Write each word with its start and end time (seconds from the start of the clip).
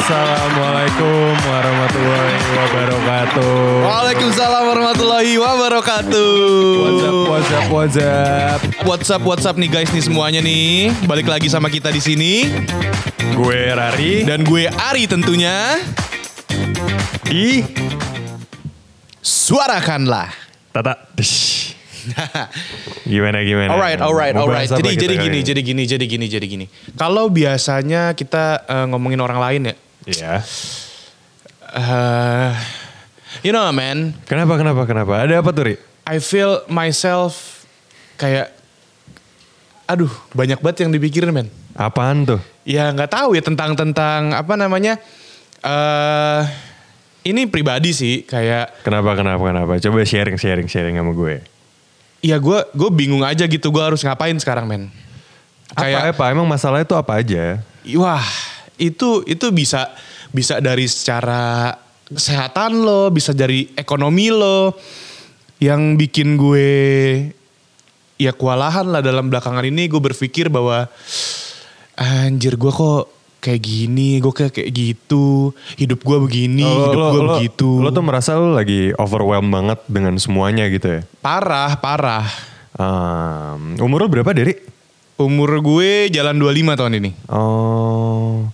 Assalamualaikum 0.00 1.30
warahmatullahi 1.46 2.34
wabarakatuh. 2.58 3.54
Waalaikumsalam 3.86 4.62
warahmatullahi 4.66 5.32
wabarakatuh. 5.38 6.30
What's 6.74 7.06
up, 7.06 7.14
what's 7.30 7.50
up, 7.54 7.66
what's 7.70 7.96
up? 8.02 8.58
What's 8.82 9.08
up, 9.14 9.22
what's 9.22 9.46
up 9.46 9.54
nih 9.54 9.70
guys 9.70 9.94
nih 9.94 10.02
semuanya 10.02 10.42
nih. 10.42 10.90
Balik 11.06 11.30
lagi 11.30 11.46
sama 11.46 11.70
kita 11.70 11.94
di 11.94 12.02
sini 12.02 12.50
Gue 13.38 13.70
Rari 13.70 14.26
dan 14.26 14.42
gue 14.42 14.66
Ari 14.66 15.06
tentunya. 15.06 15.78
di 17.30 17.62
Suarakanlah. 19.22 20.34
Tata. 20.74 20.98
Dish. 21.14 21.49
Gimana 23.10 23.42
gimana? 23.42 23.70
Alright, 23.70 24.00
alright, 24.00 24.34
alright. 24.34 24.68
Jadi 24.68 24.96
jadi 24.96 25.14
gini, 25.16 25.38
ini? 25.40 25.46
jadi 25.46 25.60
gini, 25.60 25.82
jadi 25.84 26.04
gini, 26.04 26.26
jadi 26.26 26.46
gini. 26.46 26.66
Kalau 26.94 27.28
biasanya 27.28 28.12
kita 28.12 28.64
eh, 28.64 28.86
ngomongin 28.88 29.18
orang 29.18 29.38
lain 29.38 29.60
ya, 29.68 29.74
Iya. 30.06 30.32
eh, 31.76 32.50
you 33.42 33.50
know 33.50 33.64
man, 33.70 34.14
Kenapa 34.26 34.56
kenapa 34.56 34.82
kenapa? 34.84 35.12
Ada 35.20 35.40
apa 35.40 35.50
tuh, 35.50 35.64
Ri? 35.70 35.74
I 36.04 36.18
feel 36.18 36.64
myself 36.66 37.62
kayak, 38.16 38.50
aduh 39.86 40.10
banyak 40.32 40.58
banget 40.58 40.86
yang 40.86 40.90
dipikirin 40.90 41.30
man. 41.30 41.48
Apaan 41.72 42.26
tuh? 42.26 42.40
Ya 42.66 42.90
nggak 42.90 43.10
tahu 43.10 43.38
ya 43.38 43.42
tentang 43.42 43.78
tentang 43.78 44.34
apa 44.34 44.54
namanya. 44.54 44.98
eh 45.60 46.42
ini 47.20 47.44
pribadi 47.44 47.92
sih 47.92 48.24
kayak 48.24 48.80
Kenapa 48.80 49.12
kenapa 49.12 49.44
kenapa? 49.44 49.72
Coba 49.76 50.00
sharing 50.02 50.40
sharing 50.40 50.64
sharing 50.66 50.96
sama 50.96 51.12
gue. 51.12 51.44
Ya 52.20 52.36
gue 52.36 52.58
gue 52.76 52.90
bingung 52.92 53.24
aja 53.24 53.44
gitu 53.48 53.72
gue 53.72 53.82
harus 53.82 54.00
ngapain 54.04 54.36
sekarang 54.36 54.68
men. 54.68 54.92
Apa 55.72 55.86
Kayak 55.86 56.02
apa? 56.16 56.24
Emang 56.32 56.46
masalahnya 56.48 56.86
tuh 56.88 56.98
apa 57.00 57.20
aja? 57.20 57.60
wah 57.96 58.24
itu 58.76 59.24
itu 59.24 59.46
bisa 59.52 59.88
bisa 60.30 60.60
dari 60.60 60.84
secara 60.84 61.74
kesehatan 62.10 62.80
lo, 62.80 63.08
bisa 63.08 63.32
dari 63.32 63.70
ekonomi 63.78 64.28
lo 64.28 64.76
yang 65.60 65.96
bikin 65.96 66.40
gue 66.40 66.72
ya 68.20 68.32
kewalahan 68.36 68.88
lah 68.88 69.00
dalam 69.00 69.32
belakangan 69.32 69.64
ini 69.64 69.88
gue 69.88 70.00
berpikir 70.00 70.52
bahwa 70.52 70.88
anjir 71.96 72.56
gue 72.56 72.72
kok 72.72 73.19
kayak 73.40 73.60
gini, 73.64 74.20
gue 74.20 74.30
kayak 74.30 74.52
kayak 74.52 74.70
gitu, 74.70 75.56
hidup 75.80 76.04
gue 76.04 76.18
begini, 76.20 76.62
Oh, 76.62 76.92
hidup 76.92 77.00
gue 77.00 77.22
begitu. 77.34 77.70
Lo 77.80 77.88
tuh 77.88 78.04
merasa 78.04 78.36
lo 78.36 78.52
lagi 78.52 78.92
overwhelmed 79.00 79.48
banget 79.48 79.80
dengan 79.88 80.14
semuanya 80.20 80.68
gitu 80.68 81.00
ya? 81.00 81.00
parah, 81.24 81.80
parah. 81.80 82.28
Um, 82.76 83.80
umur 83.80 84.04
lo 84.04 84.08
berapa, 84.08 84.30
Deri? 84.30 84.54
Umur 85.16 85.60
gue 85.60 86.08
jalan 86.08 86.36
25 86.36 86.80
tahun 86.80 86.92
ini. 87.00 87.10
Oh, 87.28 88.48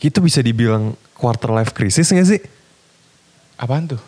itu 0.00 0.18
bisa 0.20 0.40
dibilang 0.40 0.96
quarter 1.12 1.52
life 1.52 1.72
crisis 1.72 2.08
gak 2.08 2.28
sih? 2.28 2.40
Apaan 3.56 3.88
tuh? 3.88 4.00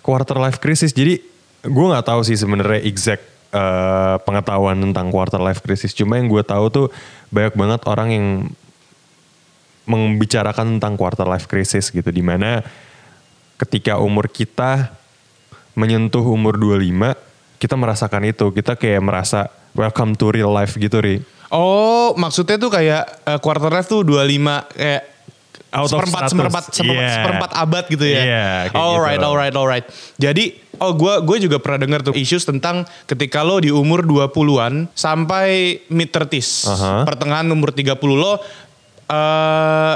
Quarter 0.00 0.36
life 0.36 0.60
crisis. 0.60 0.92
Jadi 0.92 1.20
gue 1.62 1.86
nggak 1.88 2.08
tahu 2.08 2.20
sih 2.24 2.36
sebenarnya 2.36 2.80
exact 2.84 3.24
eh, 3.52 4.16
pengetahuan 4.24 4.80
tentang 4.80 5.08
quarter 5.08 5.40
life 5.40 5.60
crisis. 5.60 5.92
Cuma 5.92 6.16
yang 6.16 6.28
gue 6.28 6.44
tahu 6.44 6.68
tuh 6.68 6.86
banyak 7.32 7.56
banget 7.56 7.80
orang 7.88 8.08
yang 8.12 8.26
membicarakan 9.84 10.78
tentang 10.78 10.94
quarter 10.94 11.26
life 11.26 11.50
crisis 11.50 11.90
gitu. 11.90 12.08
Di 12.08 12.22
mana 12.22 12.62
ketika 13.58 13.98
umur 13.98 14.30
kita 14.30 14.94
menyentuh 15.74 16.22
umur 16.22 16.58
25, 16.58 17.14
kita 17.58 17.74
merasakan 17.78 18.22
itu. 18.28 18.50
Kita 18.52 18.76
kayak 18.76 19.02
merasa 19.02 19.48
welcome 19.72 20.12
to 20.18 20.30
real 20.30 20.52
life 20.52 20.76
gitu, 20.76 21.00
Ri. 21.00 21.22
Oh, 21.52 22.16
maksudnya 22.16 22.56
tuh 22.56 22.72
kayak 22.72 23.02
eh, 23.28 23.38
quarter 23.40 23.68
life 23.68 23.88
tuh 23.88 24.00
25 24.04 24.72
kayak 24.72 25.02
Out 25.72 25.88
seperempat, 25.88 26.28
100. 26.28 26.32
seperempat, 26.36 26.62
seperempat, 26.68 27.00
Yeah. 27.00 27.14
seperempat 27.16 27.50
abad 27.56 27.84
gitu 27.88 28.04
ya. 28.04 28.20
Kayak 28.68 28.76
alright, 28.76 29.16
gitu. 29.16 29.28
alright, 29.28 29.54
alright. 29.56 29.84
Jadi, 30.20 30.44
oh 30.76 30.92
gue 30.92 31.14
gue 31.24 31.48
juga 31.48 31.56
pernah 31.64 31.80
dengar 31.80 32.04
tuh 32.04 32.12
issues 32.12 32.44
tentang 32.44 32.84
ketika 33.08 33.40
lo 33.40 33.56
di 33.56 33.72
umur 33.72 34.04
20-an 34.04 34.92
sampai 34.92 35.80
mid 35.88 36.12
30s. 36.12 36.68
Aha. 36.68 37.08
Pertengahan 37.08 37.48
umur 37.48 37.72
30 37.72 37.96
lo 38.12 38.36
eh 39.12 39.94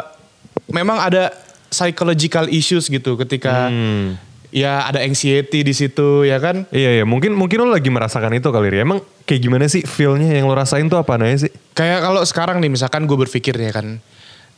memang 0.68 1.00
ada 1.00 1.32
psychological 1.72 2.52
issues 2.52 2.86
gitu 2.86 3.16
ketika 3.16 3.72
Hmm. 3.72 4.20
ya 4.52 4.86
ada 4.86 5.02
anxiety 5.02 5.64
di 5.64 5.72
situ 5.72 6.24
ya 6.24 6.36
kan. 6.36 6.68
Iya 6.70 7.00
iya 7.00 7.04
mungkin 7.04 7.32
mungkin 7.32 7.64
lo 7.64 7.72
lagi 7.72 7.88
merasakan 7.88 8.36
itu 8.36 8.48
kali 8.52 8.72
ya. 8.72 8.84
Emang 8.84 9.00
kayak 9.24 9.40
gimana 9.42 9.64
sih 9.66 9.82
feelnya 9.82 10.36
yang 10.36 10.46
lo 10.46 10.54
rasain 10.54 10.86
tuh 10.86 11.00
apa 11.00 11.18
aja 11.18 11.48
sih? 11.48 11.52
Kayak 11.72 12.06
kalau 12.06 12.22
sekarang 12.22 12.60
nih 12.60 12.70
misalkan 12.72 13.04
gue 13.04 13.18
berpikir 13.18 13.56
ya 13.56 13.72
kan, 13.74 13.98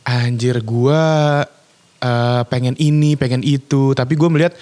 anjir 0.05 0.59
gue 0.61 1.03
eh, 1.99 2.41
pengen 2.47 2.75
ini, 2.79 3.19
pengen 3.19 3.43
itu, 3.43 3.91
tapi 3.91 4.15
gue 4.15 4.29
melihat 4.31 4.53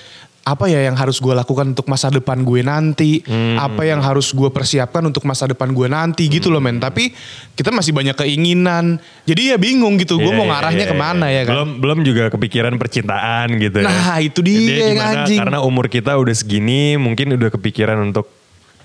apa 0.48 0.72
ya 0.72 0.80
yang 0.88 0.96
harus 0.96 1.20
gue 1.20 1.36
lakukan 1.36 1.76
untuk 1.76 1.92
masa 1.92 2.08
depan 2.08 2.40
gue 2.48 2.64
nanti, 2.64 3.20
apa 3.60 3.84
yang 3.84 4.00
harus 4.00 4.32
gue 4.32 4.48
persiapkan 4.48 5.04
untuk 5.04 5.28
masa 5.28 5.44
depan 5.52 5.76
gue 5.76 5.92
nanti 5.92 6.32
gitu 6.32 6.48
loh 6.48 6.64
men. 6.64 6.80
Tapi 6.80 7.12
kita 7.52 7.76
masih 7.76 7.92
banyak 7.92 8.16
keinginan, 8.16 8.96
jadi 9.28 9.54
ya 9.54 9.58
bingung 9.60 10.00
gitu, 10.00 10.16
gue 10.16 10.32
Iya, 10.32 10.40
mau 10.40 10.48
iya, 10.48 10.52
ngarahnya 10.56 10.86
ke 10.88 10.96
mana 10.96 11.26
iya. 11.28 11.44
ya 11.44 11.44
kan. 11.44 11.52
Belum 11.52 11.70
belum 11.84 12.00
juga 12.08 12.24
kepikiran 12.32 12.74
percintaan 12.80 13.48
gitu. 13.60 13.84
ya. 13.84 13.92
Nah, 13.92 14.18
itu 14.24 14.40
dia 14.40 14.56
yang 14.56 14.96
gimana, 14.96 15.12
anjing. 15.28 15.40
Karena 15.44 15.60
umur 15.60 15.92
kita 15.92 16.16
udah 16.16 16.36
segini, 16.38 16.96
mungkin 16.96 17.36
udah 17.36 17.52
kepikiran 17.52 18.00
untuk 18.08 18.32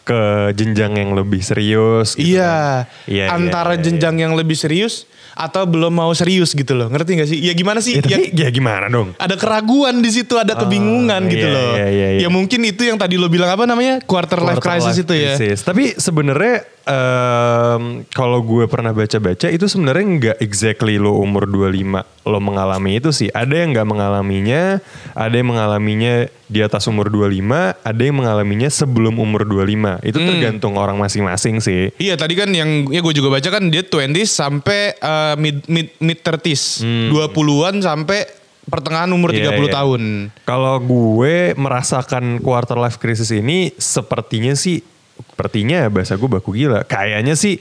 ke 0.02 0.50
jenjang 0.58 0.98
yang 0.98 1.14
lebih 1.14 1.46
serius. 1.46 2.18
gitu 2.18 2.34
Iya, 2.34 2.90
kan. 2.90 3.06
Iya, 3.06 3.24
iya, 3.30 3.34
antara 3.38 3.78
iya, 3.78 3.78
iya. 3.78 3.84
jenjang 3.86 4.16
yang 4.18 4.32
lebih 4.34 4.58
serius 4.58 5.06
atau 5.32 5.64
belum 5.64 5.92
mau 5.92 6.12
serius 6.12 6.52
gitu 6.52 6.76
loh, 6.76 6.88
ngerti 6.92 7.10
gak 7.18 7.28
sih? 7.28 7.38
Ya 7.40 7.52
gimana 7.56 7.80
sih? 7.80 7.98
Ya, 7.98 8.04
Ya- 8.04 8.18
tapi 8.20 8.22
ya 8.36 8.48
gimana 8.52 8.86
dong? 8.88 9.16
ada 9.16 9.34
keraguan 9.36 10.04
di 10.04 10.10
situ, 10.12 10.36
ada 10.36 10.52
kebingungan 10.54 11.24
gitu 11.28 11.46
iya, 11.48 11.54
loh. 11.56 11.72
iya, 11.76 11.86
iya, 11.88 12.08
iya. 12.16 12.20
Ya 12.24 12.28
mungkin 12.28 12.60
itu 12.64 12.82
yang 12.84 13.00
tadi 13.00 13.16
lo 13.16 13.28
bilang 13.32 13.48
apa 13.48 13.64
namanya 13.64 14.00
quarter, 14.04 14.40
life 14.40 14.60
Quarter 14.60 14.80
crisis 14.82 14.96
life 14.98 15.04
itu 15.04 15.14
ya. 15.16 15.32
Tapi 15.56 15.96
sebenarnya 15.96 16.64
em, 16.84 17.82
kalau 18.10 18.42
gue 18.42 18.64
pernah 18.66 18.90
baca-baca 18.90 19.48
itu 19.48 19.66
sebenarnya 19.66 20.04
nggak 20.04 20.36
exactly 20.42 20.98
lo 20.98 21.18
umur 21.18 21.46
25 21.46 22.02
lo 22.22 22.38
mengalami 22.38 23.02
itu 23.02 23.10
sih. 23.10 23.28
Ada 23.30 23.66
yang 23.66 23.74
nggak 23.74 23.88
mengalaminya, 23.88 24.78
ada 25.12 25.34
yang 25.34 25.50
mengalaminya 25.50 26.30
di 26.46 26.60
atas 26.62 26.86
umur 26.86 27.10
25, 27.10 27.74
ada 27.82 28.02
yang 28.02 28.16
mengalaminya 28.20 28.70
sebelum 28.70 29.18
umur 29.18 29.42
25. 29.42 29.98
Itu 30.06 30.22
Hmm. 30.22 30.28
tergantung 30.30 30.78
orang 30.78 31.00
masing-masing 31.00 31.58
sih. 31.58 31.90
Iya 31.98 32.14
tadi 32.14 32.38
kan 32.38 32.52
yang 32.54 32.86
ya 32.90 33.02
gue 33.02 33.14
juga 33.14 33.32
baca 33.32 33.48
kan 33.48 33.66
dia 33.72 33.82
20 33.82 34.28
sampai 34.28 34.94
eh, 34.94 35.34
mid 35.40 35.66
mid 35.66 35.88
mid 35.98 36.18
30s, 36.22 36.84
20-an 37.10 37.82
sampai 37.82 38.42
pertengahan 38.62 39.10
umur 39.10 39.34
Hmm. 39.34 39.42
Iya, 39.42 39.50
30 39.58 39.66
iya. 39.66 39.74
tahun. 39.74 40.02
Kalau 40.46 40.76
gue 40.78 41.58
merasakan 41.58 42.38
quarter 42.38 42.78
life 42.78 43.02
crisis 43.02 43.34
ini 43.34 43.74
sepertinya 43.74 44.54
sih, 44.54 44.78
sepertinya 45.16 45.88
bahasa 45.90 46.14
gue 46.14 46.30
baku 46.30 46.54
gila. 46.54 46.86
Kayaknya 46.86 47.34
sih 47.34 47.58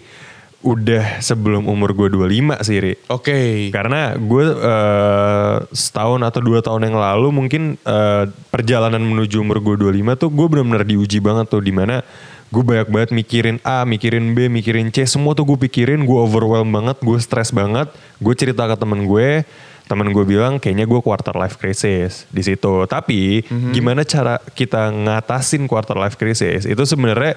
udah 0.61 1.17
sebelum 1.25 1.65
umur 1.65 1.97
gue 1.97 2.13
25 2.13 2.61
sih, 2.61 2.77
Ri. 2.77 2.93
Oke. 3.09 3.69
Karena 3.73 4.13
gue 4.13 4.45
eh, 4.45 5.55
setahun 5.73 6.21
atau 6.21 6.41
dua 6.43 6.61
tahun 6.61 6.91
yang 6.91 6.97
lalu 7.01 7.27
mungkin 7.33 7.81
eh, 7.81 8.29
perjalanan 8.53 9.01
menuju 9.01 9.41
umur 9.41 9.57
gue 9.63 9.75
25 9.89 10.21
tuh 10.21 10.29
gue 10.29 10.47
benar-benar 10.47 10.85
diuji 10.85 11.17
banget 11.17 11.49
tuh 11.49 11.65
di 11.65 11.73
mana 11.73 12.05
gue 12.51 12.63
banyak 12.67 12.91
banget 12.91 13.09
mikirin 13.15 13.57
A, 13.63 13.87
mikirin 13.87 14.35
B, 14.35 14.51
mikirin 14.51 14.91
C, 14.91 15.07
semua 15.07 15.31
tuh 15.31 15.47
gue 15.47 15.57
pikirin, 15.71 16.03
gue 16.03 16.19
overwhelm 16.19 16.67
banget, 16.67 16.99
gue 16.99 17.15
stres 17.23 17.55
banget, 17.55 17.87
gue 18.19 18.33
cerita 18.35 18.67
ke 18.67 18.75
temen 18.75 19.07
gue, 19.07 19.47
temen 19.91 20.15
gue 20.15 20.23
bilang 20.23 20.55
kayaknya 20.55 20.87
gue 20.87 21.03
quarter 21.03 21.35
life 21.35 21.59
crisis 21.59 22.23
di 22.31 22.39
situ. 22.39 22.87
Tapi 22.87 23.43
gimana 23.75 24.07
cara 24.07 24.39
kita 24.39 24.87
ngatasin 24.87 25.67
quarter 25.67 25.99
life 25.99 26.15
crisis? 26.15 26.63
Itu 26.63 26.87
sebenarnya 26.87 27.35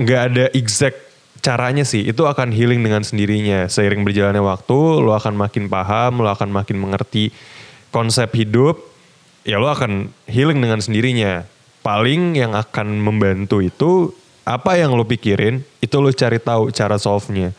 nggak 0.00 0.20
ada 0.32 0.44
exact 0.56 0.96
caranya 1.44 1.84
sih. 1.84 2.08
Itu 2.08 2.24
akan 2.24 2.56
healing 2.56 2.80
dengan 2.80 3.04
sendirinya. 3.04 3.68
Seiring 3.68 4.00
berjalannya 4.00 4.40
waktu 4.40 4.78
lo 5.04 5.12
akan 5.12 5.36
makin 5.36 5.68
paham 5.68 6.24
lo 6.24 6.32
akan 6.32 6.48
makin 6.48 6.80
mengerti 6.80 7.36
konsep 7.92 8.32
hidup. 8.32 8.80
Ya 9.44 9.60
lo 9.60 9.68
akan 9.68 10.08
healing 10.24 10.64
dengan 10.64 10.80
sendirinya. 10.80 11.44
Paling 11.84 12.32
yang 12.32 12.56
akan 12.56 12.96
membantu 12.96 13.60
itu 13.60 14.16
apa 14.48 14.80
yang 14.80 14.96
lo 14.96 15.04
pikirin 15.04 15.60
itu 15.84 16.00
lo 16.00 16.08
cari 16.16 16.40
tahu 16.40 16.72
cara 16.72 16.96
solve-nya 16.96 17.52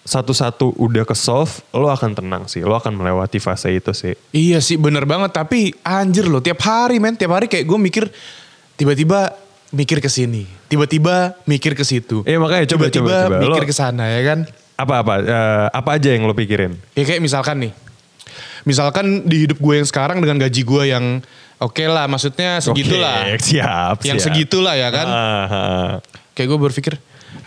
satu-satu 0.00 0.80
udah 0.80 1.04
ke 1.04 1.12
solve 1.12 1.60
lo 1.70 1.86
akan 1.86 2.16
tenang 2.16 2.42
sih 2.46 2.64
lo 2.64 2.72
akan 2.72 2.96
melewati 2.96 3.36
fase 3.36 3.68
itu 3.70 3.92
sih 3.92 4.16
Iya 4.30 4.58
sih 4.58 4.80
bener 4.80 5.04
banget 5.04 5.30
tapi 5.30 5.76
anjir 5.80 6.24
loh 6.24 6.40
tiap 6.40 6.58
hari 6.60 6.96
men 6.96 7.14
tiap 7.14 7.30
hari 7.30 7.46
kayak 7.46 7.68
gue 7.68 7.78
mikir 7.78 8.04
tiba-tiba 8.74 9.36
mikir 9.70 10.02
ke 10.02 10.10
sini, 10.10 10.50
tiba-tiba 10.66 11.38
mikir 11.46 11.78
ke 11.78 11.86
situ. 11.86 12.26
Eh, 12.26 12.34
makanya 12.34 12.74
coba, 12.74 12.90
tiba-tiba 12.90 13.06
coba, 13.06 13.26
coba. 13.30 13.38
mikir 13.38 13.62
Lo- 13.62 13.68
ke 13.68 13.74
sana 13.76 14.04
ya 14.10 14.20
kan. 14.26 14.38
apa-apa 14.74 15.14
eh, 15.20 15.66
apa 15.70 15.90
aja 15.94 16.10
yang 16.10 16.24
lo 16.24 16.32
pikirin 16.32 16.72
Ya 16.96 17.04
kayak 17.04 17.20
misalkan 17.20 17.60
nih. 17.62 17.72
Misalkan 18.64 19.28
di 19.28 19.44
hidup 19.46 19.60
gue 19.60 19.74
yang 19.78 19.86
sekarang 19.86 20.18
dengan 20.18 20.40
gaji 20.40 20.62
gue 20.64 20.82
yang 20.88 21.20
oke 21.56 21.84
lah 21.86 22.08
maksudnya 22.08 22.58
segitulah. 22.58 23.30
Oke, 23.30 23.46
siap 23.46 24.00
Yang 24.02 24.24
siap. 24.24 24.26
segitulah 24.32 24.74
ya 24.74 24.88
kan. 24.88 25.06
Ah, 25.06 25.44
ah. 25.46 25.88
kayak 26.32 26.48
gue 26.48 26.58
berpikir 26.58 26.94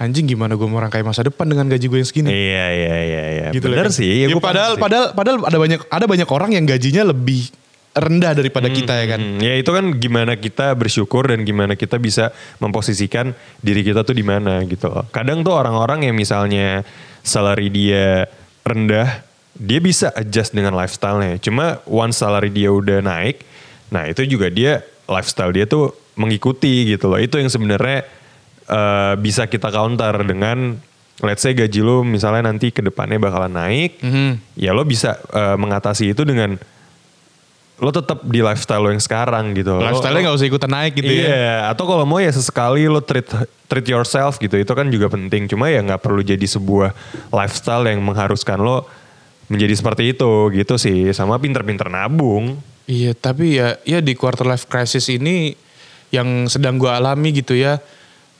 anjing 0.01 0.25
gimana 0.25 0.57
gue 0.57 0.68
mau 0.68 0.81
rangkai 0.81 1.06
masa 1.06 1.24
depan 1.24 1.45
dengan 1.45 1.69
gaji 1.69 1.85
gue 1.85 2.00
yang 2.01 2.09
segini. 2.09 2.30
Iya 2.30 2.65
iya 2.74 2.95
iya 3.03 3.24
iya. 3.30 3.47
gitu 3.53 3.69
Bener 3.69 3.88
kan. 3.89 3.94
sih. 3.94 4.25
Ya, 4.25 4.27
gua 4.33 4.41
paham 4.41 4.50
padahal 4.50 4.74
sih. 4.74 4.81
padahal 4.81 5.06
padahal 5.13 5.38
ada 5.45 5.57
banyak 5.59 5.81
ada 5.88 6.06
banyak 6.09 6.30
orang 6.30 6.50
yang 6.57 6.65
gajinya 6.65 7.03
lebih 7.13 7.51
rendah 7.94 8.33
daripada 8.33 8.68
kita 8.74 8.94
ya 8.97 9.06
kan. 9.06 9.21
Hmm, 9.21 9.38
ya 9.38 9.53
itu 9.53 9.69
kan 9.69 9.85
gimana 10.01 10.33
kita 10.33 10.74
bersyukur 10.74 11.30
dan 11.30 11.45
gimana 11.45 11.77
kita 11.77 12.01
bisa 12.01 12.33
memposisikan 12.57 13.38
diri 13.62 13.85
kita 13.85 14.01
tuh 14.01 14.18
di 14.18 14.25
mana 14.25 14.65
gitu 14.65 14.89
loh. 14.89 15.06
Kadang 15.13 15.45
tuh 15.45 15.53
orang-orang 15.53 16.09
yang 16.09 16.18
misalnya 16.18 16.81
salary 17.21 17.69
dia 17.69 18.25
rendah, 18.65 19.21
dia 19.53 19.77
bisa 19.77 20.09
adjust 20.18 20.57
dengan 20.57 20.74
lifestyle-nya. 20.74 21.38
Cuma 21.38 21.85
once 21.85 22.18
salary 22.18 22.50
dia 22.50 22.74
udah 22.74 23.06
naik, 23.06 23.45
nah 23.94 24.09
itu 24.09 24.25
juga 24.25 24.50
dia 24.50 24.81
lifestyle 25.06 25.53
dia 25.53 25.69
tuh 25.69 25.94
mengikuti 26.18 26.89
gitu 26.89 27.13
loh. 27.13 27.21
Itu 27.21 27.38
yang 27.38 27.53
sebenarnya 27.53 28.09
eh, 28.63 29.13
bisa 29.18 29.45
kita 29.45 29.69
counter 29.69 30.24
dengan 30.24 30.77
let's 31.21 31.45
say 31.45 31.54
gaji 31.54 31.80
lo 31.80 32.01
misalnya 32.01 32.50
nanti 32.50 32.74
ke 32.74 32.81
depannya 32.81 33.21
bakalan 33.21 33.54
naik, 33.54 34.01
Mhm. 34.01 34.57
ya 34.57 34.71
lo 34.71 34.83
bisa 34.83 35.19
eh, 35.30 35.56
mengatasi 35.56 36.12
itu 36.12 36.24
dengan 36.24 36.57
lo 37.81 37.89
tetap 37.89 38.24
di 38.24 38.39
lifestyle 38.39 38.80
lo 38.80 38.89
yang 38.94 39.01
sekarang 39.01 39.51
gitu. 39.57 39.75
Lifestyle-nya 39.75 40.30
nggak 40.30 40.38
usah 40.39 40.48
ikutan 40.48 40.71
naik 40.71 40.94
gitu 40.94 41.10
iya, 41.10 41.27
ya. 41.27 41.56
atau 41.74 41.83
kalau 41.83 42.06
mau 42.06 42.21
ya 42.21 42.30
sesekali 42.31 42.86
lo 42.88 43.01
treat 43.04 43.27
treat 43.68 43.88
yourself 43.89 44.38
gitu. 44.39 44.56
Itu 44.56 44.71
kan 44.71 44.88
juga 44.88 45.09
penting. 45.09 45.50
Cuma 45.50 45.68
ya 45.68 45.81
nggak 45.83 46.00
perlu 46.00 46.21
jadi 46.24 46.45
sebuah 46.45 46.94
lifestyle 47.33 47.83
yang 47.89 48.00
mengharuskan 48.00 48.62
lo 48.62 48.86
menjadi 49.51 49.74
seperti 49.75 50.16
itu 50.16 50.54
gitu 50.54 50.80
sih. 50.80 51.12
Sama 51.12 51.42
pinter-pinter 51.42 51.89
nabung. 51.92 52.56
Iya, 52.86 53.18
tapi 53.18 53.57
ya 53.59 53.75
ya 53.83 54.00
di 54.00 54.13
quarter 54.16 54.48
life 54.48 54.69
crisis 54.69 55.09
ini 55.09 55.57
yang 56.13 56.45
sedang 56.48 56.77
gue 56.77 56.88
alami 56.88 57.33
gitu 57.36 57.57
ya. 57.57 57.81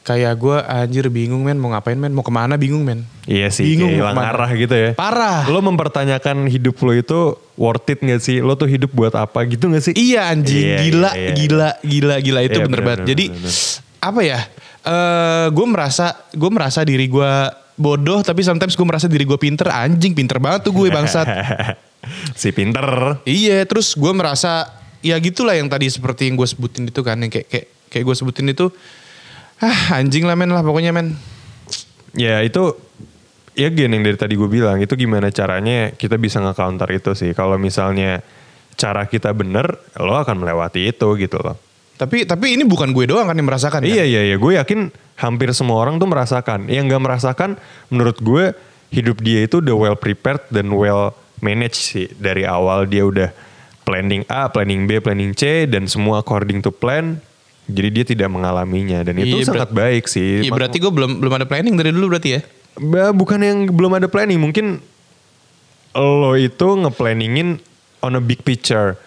Kayak 0.04 0.36
gue 0.36 0.58
anjir 0.60 1.08
bingung 1.08 1.40
men 1.42 1.56
mau 1.56 1.72
ngapain 1.72 1.96
men 1.96 2.12
mau 2.12 2.20
ke 2.20 2.28
mana 2.28 2.60
bingung 2.60 2.84
men. 2.84 3.08
Iya 3.24 3.48
sih, 3.48 3.64
Bingung 3.64 3.88
hilang 3.88 4.20
arah 4.20 4.52
gitu 4.52 4.76
ya. 4.76 4.92
Parah. 4.94 5.48
Lo 5.48 5.64
mempertanyakan 5.64 6.44
hidup 6.46 6.76
lo 6.80 6.92
itu 6.92 7.20
worth 7.56 7.88
it 7.88 8.04
gak 8.04 8.20
sih? 8.20 8.44
Lo 8.44 8.54
tuh 8.54 8.68
hidup 8.68 8.92
buat 8.92 9.16
apa 9.16 9.48
gitu 9.48 9.72
gak 9.72 9.80
sih? 9.82 9.94
Iya 9.96 10.28
anjing 10.28 10.60
Iya, 10.60 10.78
gila, 10.84 11.10
iya, 11.10 11.24
iya. 11.24 11.32
gila 11.34 11.70
gila 11.80 12.16
gila 12.20 12.40
itu 12.42 12.60
Iya, 12.60 12.66
bener 12.68 12.70
bener, 12.70 12.84
banget. 12.84 13.00
bener, 13.00 13.10
Jadi 13.10 13.26
bener. 13.32 13.54
apa 14.04 14.22
ya? 14.22 14.40
Eh 14.84 15.46
gue 15.50 15.66
merasa 15.66 16.06
gue 16.30 16.52
merasa 16.52 16.80
diri 16.84 17.06
gue 17.08 17.32
bodoh 17.74 18.20
tapi 18.22 18.44
sometimes 18.44 18.76
gue 18.76 18.84
merasa 18.84 19.08
diri 19.08 19.24
gue 19.24 19.40
pinter 19.40 19.66
anjing 19.66 20.12
pinter 20.12 20.36
banget 20.38 20.68
tuh 20.68 20.76
gue 20.76 20.92
bangsat. 20.92 21.24
si 22.36 22.52
pinter. 22.52 22.84
iya 23.24 23.64
terus 23.64 23.96
gue 23.96 24.12
merasa 24.12 24.68
ya 25.00 25.16
gitulah 25.16 25.56
yang 25.56 25.72
tadi 25.72 25.88
seperti 25.88 26.28
yang 26.28 26.36
gue 26.36 26.44
sebutin 26.44 26.92
itu 26.92 27.00
kan 27.00 27.16
yang 27.16 27.32
kayak 27.32 27.48
kayak 27.48 27.66
kayak 27.88 28.04
gue 28.04 28.16
sebutin 28.16 28.48
itu 28.50 28.68
ah 29.64 30.04
anjing 30.04 30.28
lah 30.28 30.36
men 30.36 30.52
lah 30.52 30.60
pokoknya 30.60 30.92
men. 30.92 31.16
Ya 32.12 32.44
itu 32.44 32.76
ya 33.56 33.72
gen 33.72 33.96
yang 33.96 34.04
dari 34.04 34.20
tadi 34.20 34.36
gue 34.36 34.50
bilang 34.52 34.84
itu 34.84 34.94
gimana 35.00 35.32
caranya 35.32 35.96
kita 35.96 36.20
bisa 36.20 36.44
nge-counter 36.44 36.90
itu 36.92 37.16
sih. 37.16 37.32
Kalau 37.32 37.56
misalnya 37.56 38.20
cara 38.76 39.08
kita 39.08 39.32
bener, 39.32 39.80
lo 40.02 40.20
akan 40.20 40.44
melewati 40.44 40.92
itu 40.92 41.08
gitu 41.16 41.40
loh. 41.40 41.56
Tapi 41.96 42.26
tapi 42.26 42.58
ini 42.58 42.66
bukan 42.66 42.92
gue 42.92 43.06
doang 43.08 43.30
kan 43.30 43.38
yang 43.38 43.48
merasakan 43.48 43.86
kan? 43.86 43.88
Iya 43.88 44.04
iya 44.04 44.22
iya, 44.34 44.36
gue 44.36 44.52
yakin 44.60 44.92
hampir 45.22 45.54
semua 45.56 45.80
orang 45.80 46.02
tuh 46.02 46.10
merasakan. 46.10 46.68
Yang 46.68 46.94
nggak 46.94 47.04
merasakan, 47.06 47.50
menurut 47.94 48.18
gue 48.20 48.52
hidup 48.94 49.22
dia 49.22 49.46
itu 49.46 49.62
udah 49.62 49.76
well 49.78 49.98
prepared 49.98 50.44
dan 50.50 50.74
well 50.74 51.14
managed 51.42 51.82
sih 51.82 52.08
dari 52.18 52.46
awal 52.46 52.90
dia 52.90 53.06
udah 53.06 53.30
planning 53.86 54.26
A, 54.28 54.50
planning 54.50 54.90
B, 54.90 55.00
planning 55.00 55.38
C 55.38 55.70
dan 55.70 55.86
semua 55.86 56.26
according 56.26 56.66
to 56.66 56.74
plan. 56.74 57.22
Jadi 57.64 57.90
dia 57.90 58.06
tidak 58.06 58.30
mengalaminya. 58.32 59.00
Dan 59.08 59.24
itu 59.24 59.40
Iya, 59.40 59.48
sangat 59.48 59.72
baik 59.72 60.12
sih. 60.12 60.44
Iya 60.44 60.52
berarti 60.52 60.84
gue 60.84 60.92
belum 60.92 61.24
belum 61.24 61.34
ada 61.40 61.48
planning 61.48 61.76
dari 61.80 61.96
dulu 61.96 62.16
berarti 62.16 62.30
ya? 62.36 62.42
Ba- 62.76 63.16
bukan 63.16 63.40
yang 63.40 63.58
belum 63.72 63.96
ada 63.96 64.08
planning. 64.12 64.40
Mungkin 64.42 64.84
lo 65.94 66.34
itu 66.36 66.68
nge-planningin 66.68 67.62
on 68.04 68.14
a 68.20 68.24
big 68.24 68.44
picture. 68.44 69.00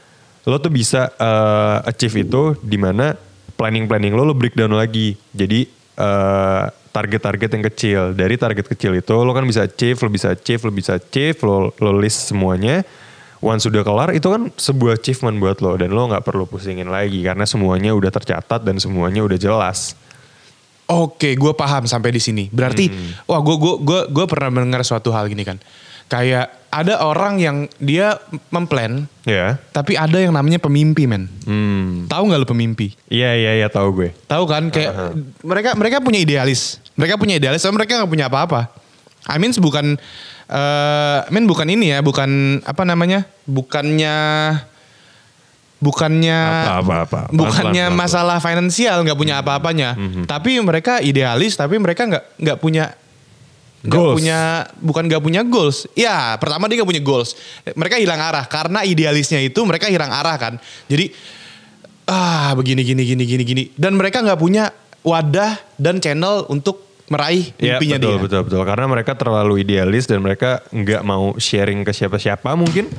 Lo 0.46 0.56
tuh 0.62 0.70
bisa 0.70 1.10
uh, 1.18 1.82
achieve 1.84 2.22
itu 2.22 2.54
di 2.62 2.78
mana 2.78 3.18
planning 3.58 3.90
planning 3.90 4.14
lo 4.14 4.24
lo 4.24 4.32
breakdown 4.32 4.72
lagi. 4.72 5.18
Jadi 5.34 5.66
uh, 5.98 6.70
target-target 6.94 7.50
yang 7.52 7.64
kecil. 7.68 8.00
Dari 8.16 8.40
target 8.40 8.64
kecil 8.64 8.96
itu 8.96 9.12
lo 9.12 9.36
kan 9.36 9.44
bisa 9.44 9.68
achieve 9.68 10.00
lo 10.00 10.08
bisa 10.08 10.32
achieve 10.32 10.62
lo 10.64 10.72
bisa 10.72 10.96
achieve 10.96 11.36
lo 11.44 11.76
lo 11.76 11.92
list 12.00 12.32
semuanya 12.32 12.86
once 13.46 13.62
sudah 13.62 13.80
kelar 13.80 14.10
itu 14.10 14.26
kan 14.26 14.50
sebuah 14.50 14.98
achievement 14.98 15.38
buat 15.38 15.62
lo 15.62 15.78
dan 15.78 15.94
lo 15.94 16.10
nggak 16.10 16.20
perlu 16.20 16.44
pusingin 16.44 16.90
lagi 16.90 17.22
karena 17.22 17.46
semuanya 17.46 17.94
udah 17.94 18.10
tercatat 18.10 18.60
dan 18.60 18.76
semuanya 18.76 19.22
udah 19.22 19.38
jelas 19.38 19.94
Oke, 20.86 21.34
gue 21.34 21.50
paham 21.50 21.82
sampai 21.82 22.14
di 22.14 22.22
sini. 22.22 22.46
Berarti, 22.46 22.86
Hmm. 22.86 23.10
wah 23.26 23.42
gue 23.42 23.58
gue 23.58 23.74
gue 23.82 24.00
gue 24.06 24.26
pernah 24.30 24.54
mendengar 24.54 24.86
suatu 24.86 25.10
hal 25.10 25.26
gini 25.26 25.42
kan. 25.42 25.58
Kayak 26.06 26.54
ada 26.70 27.02
orang 27.02 27.42
yang 27.42 27.56
dia 27.82 28.22
memplan, 28.54 29.10
ya 29.26 29.58
tapi 29.74 29.98
ada 29.98 30.14
yang 30.22 30.30
namanya 30.30 30.62
pemimpi 30.62 31.10
men. 31.10 31.26
hmm 31.42 32.06
Tahu 32.06 32.30
nggak 32.30 32.38
lu 32.38 32.46
pemimpi? 32.46 32.94
iya 33.10 33.34
iya 33.34 33.58
iya 33.58 33.66
tahu 33.66 33.98
gue 33.98 34.14
Tahu 34.30 34.46
kan? 34.46 34.70
Kayak 34.70 35.18
mereka 35.42 35.74
mereka 35.74 35.98
punya 35.98 36.22
idealis. 36.22 36.78
Mereka 36.94 37.18
punya 37.18 37.34
idealis, 37.34 37.66
tapi 37.66 37.74
mereka 37.74 37.98
nggak 37.98 38.12
punya 38.14 38.30
apa-apa. 38.30 38.70
I 39.26 39.42
mean 39.42 39.50
bukan, 39.58 39.98
eh 40.46 41.18
I 41.26 41.30
mean 41.34 41.50
bukan 41.50 41.66
ini 41.66 41.90
ya, 41.94 41.98
bukan 42.02 42.62
apa 42.62 42.82
namanya? 42.86 43.26
Bukannya 43.46 44.14
bukannya 45.76 46.40
Apa, 46.40 46.72
apa, 46.80 46.94
apa. 47.04 47.20
Pelan, 47.28 47.36
bukannya 47.36 47.84
pelan, 47.84 47.92
pelan, 47.92 48.00
masalah 48.00 48.38
finansial 48.40 48.96
nggak 49.04 49.18
punya 49.18 49.44
apa-apanya 49.44 49.92
tapi 50.24 50.56
mereka 50.64 51.04
idealis 51.04 51.52
tapi 51.52 51.76
mereka 51.76 52.08
nggak 52.08 52.24
nggak 52.40 52.58
punya 52.64 52.96
Goals. 53.86 54.18
punya 54.18 54.66
bukan 54.82 55.04
nggak 55.06 55.22
punya 55.22 55.46
goals 55.46 55.86
ya 55.94 56.34
pertama 56.42 56.66
dia 56.66 56.80
nggak 56.80 56.90
punya 56.90 57.04
goals 57.04 57.38
mereka 57.78 58.00
hilang 58.00 58.18
arah 58.18 58.42
karena 58.48 58.82
idealisnya 58.82 59.38
itu 59.38 59.62
mereka 59.62 59.86
hilang 59.86 60.10
arah 60.10 60.34
kan 60.40 60.58
jadi 60.90 61.12
ah 62.08 62.50
begini 62.56 62.82
gini 62.82 63.02
gini 63.06 63.22
gini 63.28 63.42
gini 63.46 63.62
dan 63.78 63.94
mereka 63.94 64.24
nggak 64.26 64.40
punya 64.40 64.72
wadah 65.06 65.54
dan 65.78 66.02
channel 66.02 66.48
untuk 66.50 66.82
meraih 67.06 67.54
Ya 67.62 67.78
mimpinya 67.78 67.98
betul 68.02 68.10
dia 68.10 68.22
betul 68.22 68.40
betul 68.50 68.62
karena 68.66 68.86
mereka 68.90 69.12
terlalu 69.14 69.62
idealis 69.62 70.10
dan 70.10 70.18
mereka 70.22 70.62
nggak 70.74 71.02
mau 71.06 71.38
sharing 71.38 71.86
ke 71.86 71.92
siapa-siapa 71.94 72.54
mungkin. 72.58 72.90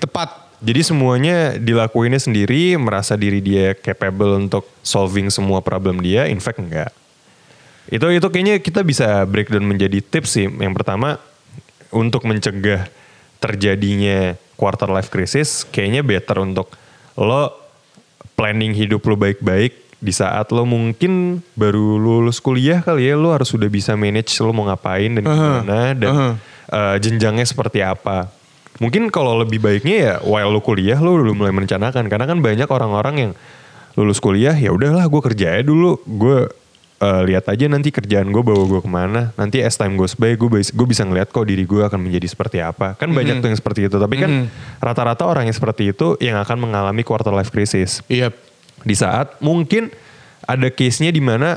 tepat 0.00 0.44
Jadi 0.64 0.80
semuanya 0.80 1.60
dilakuinnya 1.60 2.16
sendiri, 2.16 2.72
merasa 2.80 3.20
diri 3.20 3.44
dia 3.44 3.76
capable 3.76 4.32
untuk 4.32 4.64
solving 4.80 5.28
semua 5.28 5.60
problem 5.60 6.00
dia, 6.00 6.24
in 6.24 6.40
fact 6.40 6.56
enggak. 6.56 6.88
Itu 7.92 8.08
itu 8.08 8.24
kayaknya 8.32 8.64
kita 8.64 8.80
bisa 8.80 9.28
breakdown 9.28 9.68
menjadi 9.68 10.00
tips 10.00 10.40
sih. 10.40 10.48
Yang 10.48 10.80
pertama 10.80 11.20
untuk 11.92 12.24
mencegah 12.24 12.88
terjadinya 13.44 14.40
quarter 14.56 14.88
life 14.88 15.12
crisis, 15.12 15.68
kayaknya 15.68 16.00
better 16.00 16.40
untuk 16.40 16.72
lo 17.20 17.52
planning 18.32 18.72
hidup 18.72 19.04
lo 19.04 19.20
baik-baik 19.20 19.83
di 20.04 20.12
saat 20.12 20.52
lo 20.52 20.68
mungkin 20.68 21.40
baru 21.56 21.96
lulus 21.96 22.36
kuliah 22.36 22.84
kali 22.84 23.08
ya 23.08 23.16
lo 23.16 23.32
harus 23.32 23.48
sudah 23.48 23.72
bisa 23.72 23.96
manage 23.96 24.36
lo 24.44 24.52
mau 24.52 24.68
ngapain 24.68 25.16
dan 25.16 25.24
gimana 25.24 25.96
dan 25.96 26.12
uh-huh. 26.12 26.32
eh, 26.68 26.96
jenjangnya 27.00 27.48
seperti 27.48 27.80
apa. 27.80 28.28
Mungkin 28.84 29.08
kalau 29.08 29.40
lebih 29.40 29.62
baiknya 29.64 29.96
ya 29.96 30.14
while 30.20 30.52
lo 30.52 30.60
kuliah 30.60 31.00
lo 31.00 31.16
udah 31.16 31.32
mulai 31.32 31.54
merencanakan. 31.56 32.10
Karena 32.10 32.26
kan 32.28 32.38
banyak 32.44 32.68
orang-orang 32.68 33.14
yang 33.16 33.32
lulus 33.96 34.20
kuliah 34.20 34.52
ya 34.52 34.74
udahlah 34.74 35.08
gue 35.08 35.22
kerja 35.24 35.56
aja 35.56 35.64
dulu. 35.64 35.96
Gue 36.04 36.52
eh, 37.00 37.20
lihat 37.30 37.48
aja 37.48 37.64
nanti 37.70 37.94
kerjaan 37.94 38.28
gue 38.28 38.42
bawa 38.42 38.66
gue 38.66 38.80
ke 38.82 38.90
mana. 38.90 39.30
Nanti 39.40 39.62
as 39.62 39.78
time 39.78 39.94
goes 39.96 40.18
by 40.18 40.34
gue 40.34 40.50
bisa, 40.60 40.74
gue 40.74 40.86
bisa 40.90 41.06
ngeliat 41.06 41.30
kok 41.30 41.46
diri 41.46 41.64
gue 41.64 41.86
akan 41.86 42.02
menjadi 42.02 42.26
seperti 42.28 42.60
apa. 42.60 42.98
Kan 42.98 43.14
banyak 43.14 43.40
tuh 43.40 43.48
yang 43.48 43.56
seperti 43.56 43.86
itu. 43.86 43.96
Tapi 43.96 44.14
kan 44.18 44.52
rata-rata 44.82 45.22
orang 45.24 45.46
yang 45.46 45.56
seperti 45.56 45.94
itu 45.94 46.18
yang 46.18 46.36
akan 46.42 46.68
mengalami 46.68 47.06
quarter 47.06 47.30
life 47.30 47.54
crisis. 47.54 48.02
Iya 48.10 48.34
di 48.84 48.94
saat 48.94 49.34
mungkin 49.40 49.88
ada 50.40 50.68
case-nya 50.68 51.08
di 51.08 51.18
mana 51.18 51.56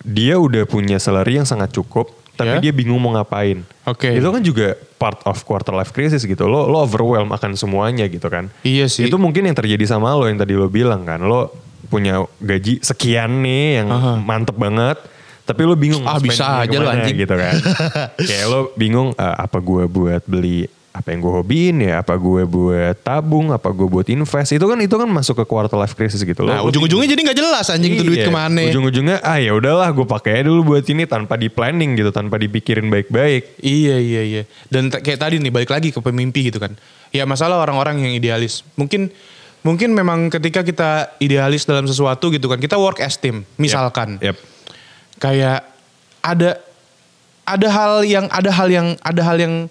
dia 0.00 0.36
udah 0.36 0.66
punya 0.66 0.98
salary 0.98 1.38
yang 1.38 1.46
sangat 1.46 1.70
cukup 1.70 2.10
tapi 2.34 2.50
Ya. 2.50 2.58
dia 2.60 2.72
bingung 2.74 2.98
mau 2.98 3.14
ngapain. 3.14 3.62
Oke. 3.86 4.10
Itu 4.10 4.26
kan 4.28 4.42
juga 4.42 4.74
part 4.98 5.22
of 5.22 5.38
quarter 5.46 5.70
life 5.70 5.94
crisis 5.94 6.26
gitu. 6.26 6.44
Lo 6.44 6.66
lo 6.66 6.82
overwhelm 6.82 7.30
akan 7.30 7.54
semuanya 7.54 8.04
gitu 8.04 8.26
kan. 8.26 8.50
Iya 8.60 8.90
sih. 8.90 9.06
Itu 9.06 9.22
mungkin 9.22 9.46
yang 9.46 9.54
terjadi 9.54 9.86
sama 9.86 10.10
lo 10.12 10.26
yang 10.26 10.34
tadi 10.34 10.58
lo 10.58 10.66
bilang 10.66 11.06
kan. 11.06 11.22
Lo 11.22 11.54
punya 11.86 12.26
gaji 12.42 12.82
sekian 12.82 13.38
nih 13.38 13.78
yang 13.78 13.88
Aha. 13.88 14.12
mantep 14.18 14.58
banget. 14.58 14.98
Tapi 15.46 15.62
lo 15.62 15.78
bingung 15.78 16.02
Ah, 16.02 16.18
bisa 16.18 16.58
aja 16.58 16.74
lo, 16.74 16.90
anjing. 16.90 17.22
gitu 17.22 17.38
kan. 17.38 17.54
Kayak 18.28 18.46
lo 18.50 18.60
bingung 18.74 19.14
eh, 19.14 19.36
apa 19.38 19.62
gue 19.62 19.86
buat 19.86 20.26
beli 20.26 20.66
apa 20.94 21.10
yang 21.10 21.26
gue 21.26 21.32
hobiin 21.42 21.76
ya, 21.82 22.06
apa 22.06 22.14
gue 22.14 22.46
buat 22.46 22.94
tabung, 23.02 23.50
apa 23.50 23.66
gue 23.74 23.82
buat 23.90 24.06
invest. 24.06 24.54
Itu 24.54 24.70
kan 24.70 24.78
itu 24.78 24.94
kan 24.94 25.10
masuk 25.10 25.42
ke 25.42 25.44
quarter 25.44 25.74
life 25.74 25.98
crisis 25.98 26.22
gitu 26.22 26.46
loh. 26.46 26.54
nah 26.54 26.62
ujung-ujungnya 26.62 27.10
jadi 27.10 27.20
nggak 27.26 27.38
jelas 27.42 27.66
anjing 27.66 27.98
tuh 27.98 28.06
duit 28.06 28.22
Iya, 28.22 28.30
ke 28.30 28.32
mana 28.32 28.62
Ujung-ujungnya 28.70 29.18
ah 29.26 29.42
ya 29.42 29.58
udahlah 29.58 29.90
gue 29.90 30.06
pakai 30.06 30.46
dulu 30.46 30.70
buat 30.78 30.86
ini 30.86 31.02
tanpa 31.10 31.34
di 31.34 31.50
planning 31.50 31.98
gitu, 31.98 32.14
tanpa 32.14 32.38
dipikirin 32.38 32.86
baik-baik. 32.94 33.58
Iya 33.58 33.98
iya 33.98 34.22
iya. 34.22 34.42
Dan 34.70 34.86
kayak 34.86 35.18
tadi 35.18 35.42
nih 35.42 35.50
balik 35.50 35.74
lagi 35.74 35.90
ke 35.90 35.98
pemimpi 35.98 36.54
gitu 36.54 36.62
kan. 36.62 36.78
Ya 37.10 37.26
masalah 37.26 37.58
orang-orang 37.58 37.98
yang 37.98 38.14
idealis. 38.14 38.62
Mungkin 38.78 39.10
mungkin 39.66 39.98
memang 39.98 40.30
ketika 40.30 40.62
kita 40.62 41.18
idealis 41.18 41.66
dalam 41.66 41.90
sesuatu 41.90 42.30
gitu 42.30 42.46
kan, 42.46 42.62
kita 42.62 42.78
work 42.78 43.02
as 43.02 43.18
team. 43.18 43.42
Misalkan 43.58 44.22
Yep. 44.22 44.38
kayak 45.18 45.66
ada 46.22 46.62
ada 47.42 47.66
hal 47.66 48.06
yang 48.06 48.30
ada 48.30 48.50
hal 48.54 48.68
yang 48.70 48.86
ada 49.02 49.20
hal 49.26 49.36
yang 49.42 49.66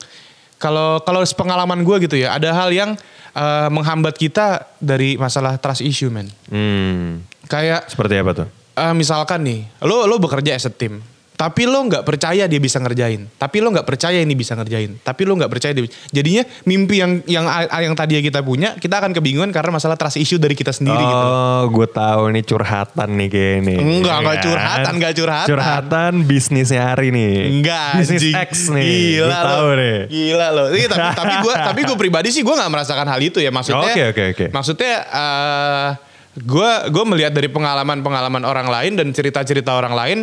kalau 0.64 1.04
kalau 1.04 1.20
pengalaman 1.28 1.84
gue 1.84 2.08
gitu 2.08 2.16
ya 2.16 2.32
ada 2.34 2.56
hal 2.56 2.72
yang 2.72 2.96
eh, 3.36 3.68
menghambat 3.68 4.16
kita 4.16 4.72
dari 4.80 5.20
masalah 5.20 5.60
trust 5.60 5.84
issue 5.84 6.08
men 6.08 6.32
Hmm. 6.48 7.20
kayak 7.46 7.92
Seperti 7.92 8.16
apa 8.16 8.32
tuh? 8.34 8.48
eh, 8.74 8.94
misalkan 8.96 9.44
nih 9.44 9.68
lo 9.84 10.08
lo 10.08 10.16
bekerja 10.18 10.56
as 10.56 10.64
a 10.64 10.72
team 10.72 11.04
tapi 11.34 11.66
lo 11.66 11.82
nggak 11.84 12.06
percaya 12.06 12.46
dia 12.46 12.62
bisa 12.62 12.78
ngerjain 12.78 13.26
tapi 13.36 13.58
lo 13.60 13.74
nggak 13.74 13.88
percaya 13.88 14.22
ini 14.22 14.34
bisa 14.34 14.54
ngerjain 14.54 15.02
tapi 15.02 15.26
lo 15.26 15.34
nggak 15.34 15.52
percaya 15.52 15.74
dia 15.74 15.86
jadinya 16.14 16.44
mimpi 16.64 17.02
yang 17.02 17.12
yang 17.26 17.46
yang 17.82 17.94
tadi 17.98 18.22
kita 18.22 18.46
punya 18.46 18.78
kita 18.78 19.02
akan 19.02 19.12
kebingungan 19.12 19.50
karena 19.50 19.74
masalah 19.74 19.98
trust 19.98 20.22
issue 20.22 20.38
dari 20.38 20.54
kita 20.54 20.70
sendiri 20.70 21.02
gitu 21.02 21.26
Oh, 21.34 21.64
gue 21.70 21.88
tahu 21.90 22.30
nih 22.36 22.44
curhatan 22.44 23.10
nih 23.16 23.28
kayak 23.32 23.54
ini. 23.64 23.76
Enggak, 23.80 24.16
enggak 24.22 24.38
curhatan, 24.44 24.94
enggak 25.00 25.14
curhatan. 25.16 25.50
Curhatan 25.50 26.14
bisnisnya 26.28 26.82
hari 26.92 27.10
nih. 27.10 27.34
Enggak, 27.50 27.90
Bisnis. 28.04 28.22
X 28.34 28.52
nih. 28.70 28.86
Gila 29.18 29.28
Gua 29.28 29.40
tahu 29.42 29.68
lo. 29.68 29.80
nih. 29.80 29.98
Gila 30.12 30.48
lo. 30.52 30.64
Iya, 30.74 30.88
tapi 30.92 31.08
tapi 31.20 31.34
gue 31.42 31.54
tapi 31.54 31.80
gue 31.88 31.98
pribadi 31.98 32.30
sih 32.30 32.42
gue 32.44 32.54
nggak 32.54 32.72
merasakan 32.72 33.08
hal 33.08 33.20
itu 33.22 33.40
ya 33.40 33.50
maksudnya. 33.50 33.94
Oke, 33.94 34.04
oke, 34.12 34.24
oke. 34.36 34.46
Maksudnya 34.52 34.94
eh 35.08 35.90
gue 36.34 36.72
gue 36.90 37.04
melihat 37.06 37.32
dari 37.34 37.50
pengalaman-pengalaman 37.50 38.44
orang 38.44 38.68
lain 38.68 38.94
dan 38.98 39.08
cerita-cerita 39.14 39.74
orang 39.74 39.94
lain 39.94 40.20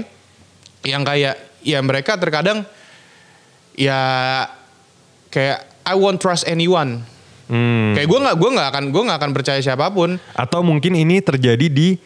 yang 0.84 1.04
kayak 1.04 1.36
ya 1.60 1.78
mereka 1.84 2.16
terkadang 2.16 2.64
ya 3.76 4.00
kayak 5.28 5.68
I 5.84 5.94
won't 5.96 6.20
trust 6.20 6.44
anyone. 6.48 7.04
Hmm. 7.50 7.98
Kayak 7.98 8.06
gue 8.06 8.18
nggak 8.22 8.36
gue 8.38 8.50
nggak 8.54 8.68
akan 8.70 8.84
gue 8.94 9.02
nggak 9.10 9.18
akan 9.18 9.32
percaya 9.34 9.60
siapa 9.60 9.90
pun. 9.90 10.16
Atau 10.38 10.62
mungkin 10.62 10.94
ini 10.94 11.18
terjadi 11.18 11.66
di 11.66 11.98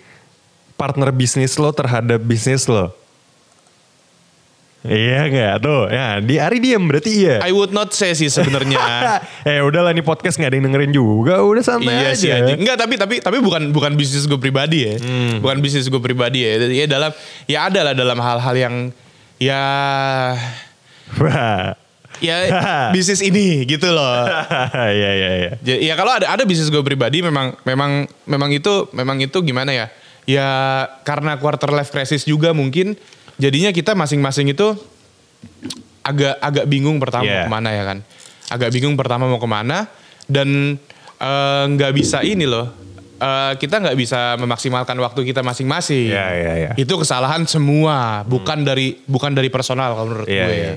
partner 0.75 1.12
bisnis 1.12 1.54
lo 1.61 1.71
terhadap 1.71 2.21
bisnis 2.25 2.64
lo. 2.66 3.03
Iya 4.85 5.33
nggak 5.33 5.55
tuh? 5.64 5.88
Ya 5.88 6.21
di 6.21 6.37
Ari 6.37 6.61
diem 6.61 6.85
berarti 6.85 7.25
iya. 7.25 7.41
I 7.41 7.57
would 7.57 7.73
not 7.73 7.97
say 7.97 8.12
sih 8.12 8.29
sebenarnya. 8.29 8.76
eh 9.49 9.64
udahlah 9.64 9.97
nih 9.97 10.05
podcast 10.05 10.37
nggak 10.37 10.53
ada 10.53 10.57
yang 10.61 10.67
dengerin 10.69 10.93
juga. 10.93 11.41
Udah 11.41 11.64
santai 11.64 11.88
iya 11.97 12.12
aja. 12.12 12.21
sih 12.21 12.29
anjing. 12.29 12.61
Enggak 12.61 12.76
tapi 12.76 12.95
tapi 13.00 13.14
tapi 13.19 13.41
bukan 13.41 13.73
bukan 13.73 13.97
bisnis 13.97 14.29
gue 14.29 14.37
pribadi 14.37 14.85
ya. 14.85 15.00
Bukan 15.41 15.64
bisnis 15.64 15.88
gue 15.88 15.97
pribadi 15.99 16.45
ya. 16.45 16.61
Ya 16.69 16.85
dalam 16.85 17.17
ya 17.49 17.73
ada 17.73 17.81
lah 17.81 17.95
dalam 17.97 18.21
hal-hal 18.21 18.55
yang 18.55 18.75
ya 19.41 19.64
ya 22.21 22.37
bisnis 22.93 23.21
ini 23.21 23.64
gitu 23.64 23.88
loh. 23.88 24.29
Iya 24.95 25.11
iya 25.11 25.31
iya. 25.41 25.53
Ja- 25.64 25.81
Ya 25.81 25.95
kalau 25.97 26.12
ada 26.12 26.29
ada 26.29 26.45
bisnis 26.45 26.69
gue 26.69 26.85
pribadi 26.85 27.25
memang 27.25 27.57
memang 27.64 28.05
memang 28.29 28.50
itu 28.53 28.93
memang 28.93 29.17
itu 29.17 29.41
gimana 29.41 29.73
ya? 29.73 29.87
Ya 30.25 30.49
karena 31.05 31.37
quarter 31.37 31.69
life 31.69 31.88
crisis 31.88 32.25
juga 32.25 32.53
mungkin 32.53 32.97
jadinya 33.37 33.71
kita 33.71 33.93
masing-masing 33.93 34.50
itu 34.50 34.75
agak 36.00 36.37
agak 36.38 36.64
bingung 36.64 37.00
pertama 37.00 37.25
Yeah. 37.25 37.45
mau 37.45 37.49
ke 37.49 37.55
mana 37.55 37.71
ya 37.71 37.85
kan? 37.85 37.99
Agak 38.47 38.71
bingung 38.71 38.95
pertama 38.95 39.25
mau 39.25 39.41
ke 39.41 39.49
mana 39.49 39.88
dan 40.26 40.76
eh, 41.17 41.64
nggak 41.69 41.93
bisa 41.93 42.21
ini 42.21 42.45
loh. 42.45 42.69
eh, 43.14 43.53
kita 43.57 43.79
nggak 43.81 43.97
bisa 43.97 44.35
memaksimalkan 44.37 44.99
waktu 44.99 45.25
kita 45.25 45.41
masing-masing. 45.41 46.12
Iya, 46.12 46.29
iya, 46.35 46.53
iya. 46.59 46.71
Itu 46.75 46.99
kesalahan 46.99 47.47
semua, 47.47 48.21
bukan 48.23 48.67
dari 48.67 49.00
bukan 49.07 49.33
dari 49.33 49.49
personal 49.49 49.95
kalau 49.95 50.07
menurut 50.12 50.29
Iya 50.29 50.45
gue. 50.45 50.53
iya. 50.53 50.73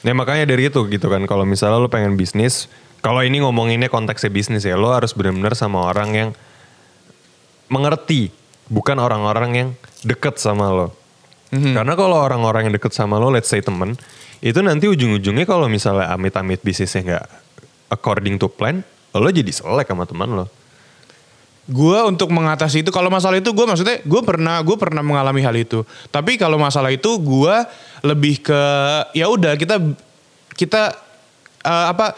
Nah 0.00 0.14
makanya 0.14 0.46
dari 0.46 0.70
itu 0.70 0.80
gitu 0.86 1.10
kan 1.10 1.20
kalau 1.26 1.44
misalnya 1.44 1.76
lo 1.76 1.90
pengen 1.90 2.14
bisnis, 2.14 2.70
kalau 3.02 3.20
ini 3.20 3.42
ngomonginnya 3.42 3.90
konteksnya 3.90 4.30
bisnis 4.30 4.64
ya, 4.64 4.78
lo 4.78 4.94
harus 4.94 5.12
benar-benar 5.12 5.52
sama 5.52 5.84
orang 5.84 6.10
yang 6.14 6.30
mengerti, 7.68 8.30
bukan 8.68 8.96
orang-orang 8.96 9.50
yang 9.52 9.68
deket 10.00 10.38
sama 10.38 10.70
lo. 10.70 10.95
Karena 11.50 11.94
kalau 11.94 12.18
orang-orang 12.18 12.68
yang 12.68 12.74
deket 12.74 12.90
sama 12.90 13.22
lo, 13.22 13.30
let's 13.30 13.46
say 13.46 13.62
temen, 13.62 13.94
itu 14.42 14.58
nanti 14.60 14.90
ujung-ujungnya 14.90 15.46
kalau 15.46 15.70
misalnya 15.70 16.10
amit-amit 16.12 16.60
bisnisnya 16.60 17.00
nggak 17.06 17.26
according 17.94 18.36
to 18.36 18.50
plan, 18.50 18.82
lo 19.14 19.30
jadi 19.30 19.48
selek 19.48 19.86
sama 19.86 20.04
teman 20.04 20.30
lo. 20.42 20.46
Gue 21.66 21.98
untuk 22.06 22.30
mengatasi 22.30 22.86
itu 22.86 22.94
kalau 22.94 23.10
masalah 23.10 23.42
itu 23.42 23.50
gue 23.50 23.66
maksudnya 23.66 23.98
gue 24.06 24.22
pernah 24.22 24.62
gue 24.62 24.76
pernah 24.78 25.02
mengalami 25.02 25.42
hal 25.42 25.54
itu. 25.58 25.82
Tapi 26.14 26.38
kalau 26.38 26.58
masalah 26.58 26.94
itu 26.94 27.18
gue 27.18 27.54
lebih 28.06 28.38
ke 28.42 28.62
ya 29.18 29.26
udah 29.26 29.58
kita 29.58 29.82
kita 30.54 30.94
eh, 31.66 31.86
apa 31.90 32.14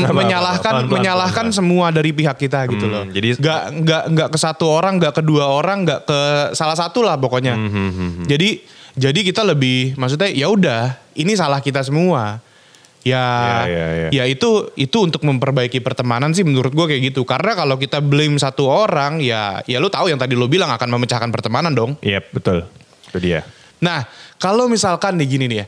Apa, 0.00 0.06
apa, 0.06 0.16
menyalahkan 0.16 0.70
apa, 0.70 0.76
pelan-pelan, 0.78 0.96
menyalahkan 0.96 1.46
semua 1.50 1.86
dari 1.88 2.10
pihak 2.10 2.36
kita 2.36 2.64
gitu 2.66 2.84
Hmm, 2.84 2.92
loh. 2.92 3.04
jadi- 3.06 3.36
nggak 3.36 3.60
nggak 3.80 4.02
nggak 4.08 4.28
ke 4.30 4.38
satu 4.38 4.64
orang, 4.66 4.96
nggak 4.96 5.12
ke 5.12 5.22
dua 5.22 5.44
orang, 5.46 5.82
nggak 5.82 6.00
ke 6.04 6.20
salah 6.52 6.74
satu 6.74 7.00
lah 7.00 7.14
pokoknya. 7.14 7.54
Hmm, 7.54 8.24
Jadi 8.24 8.62
jadi 8.92 9.20
kita 9.22 9.42
lebih 9.42 9.94
maksudnya 9.94 10.28
ya 10.28 10.46
udah 10.46 10.82
ini 11.14 11.32
salah 11.32 11.58
kita 11.58 11.80
semua. 11.80 12.38
Ya, 13.00 13.16
Ya, 13.16 13.64
ya, 13.64 13.86
ya. 13.88 14.08
ya 14.12 14.24
itu 14.26 14.48
itu 14.76 14.92
untuk 15.00 15.24
memperbaiki 15.24 15.80
pertemanan 15.80 16.30
sih 16.30 16.44
menurut 16.44 16.68
gue 16.68 16.84
kayak 16.86 17.02
gitu. 17.08 17.24
Karena 17.24 17.56
kalau 17.56 17.74
kita 17.74 17.96
blame 17.98 18.36
satu 18.36 18.68
orang 18.68 19.18
ya 19.18 19.64
ya 19.64 19.80
lu 19.80 19.88
tahu 19.88 20.06
yang 20.06 20.20
tadi 20.20 20.36
lu 20.36 20.44
bilang 20.46 20.68
akan 20.68 20.88
memecahkan 20.90 21.30
pertemanan 21.30 21.72
dong. 21.72 21.96
Iya 22.00 22.20
betul, 22.26 22.68
itu 23.08 23.18
dia. 23.18 23.40
Nah, 23.80 24.04
kalau 24.36 24.68
misalkan 24.68 25.16
nih 25.16 25.28
gini 25.30 25.44
nih 25.48 25.58
ya. 25.58 25.66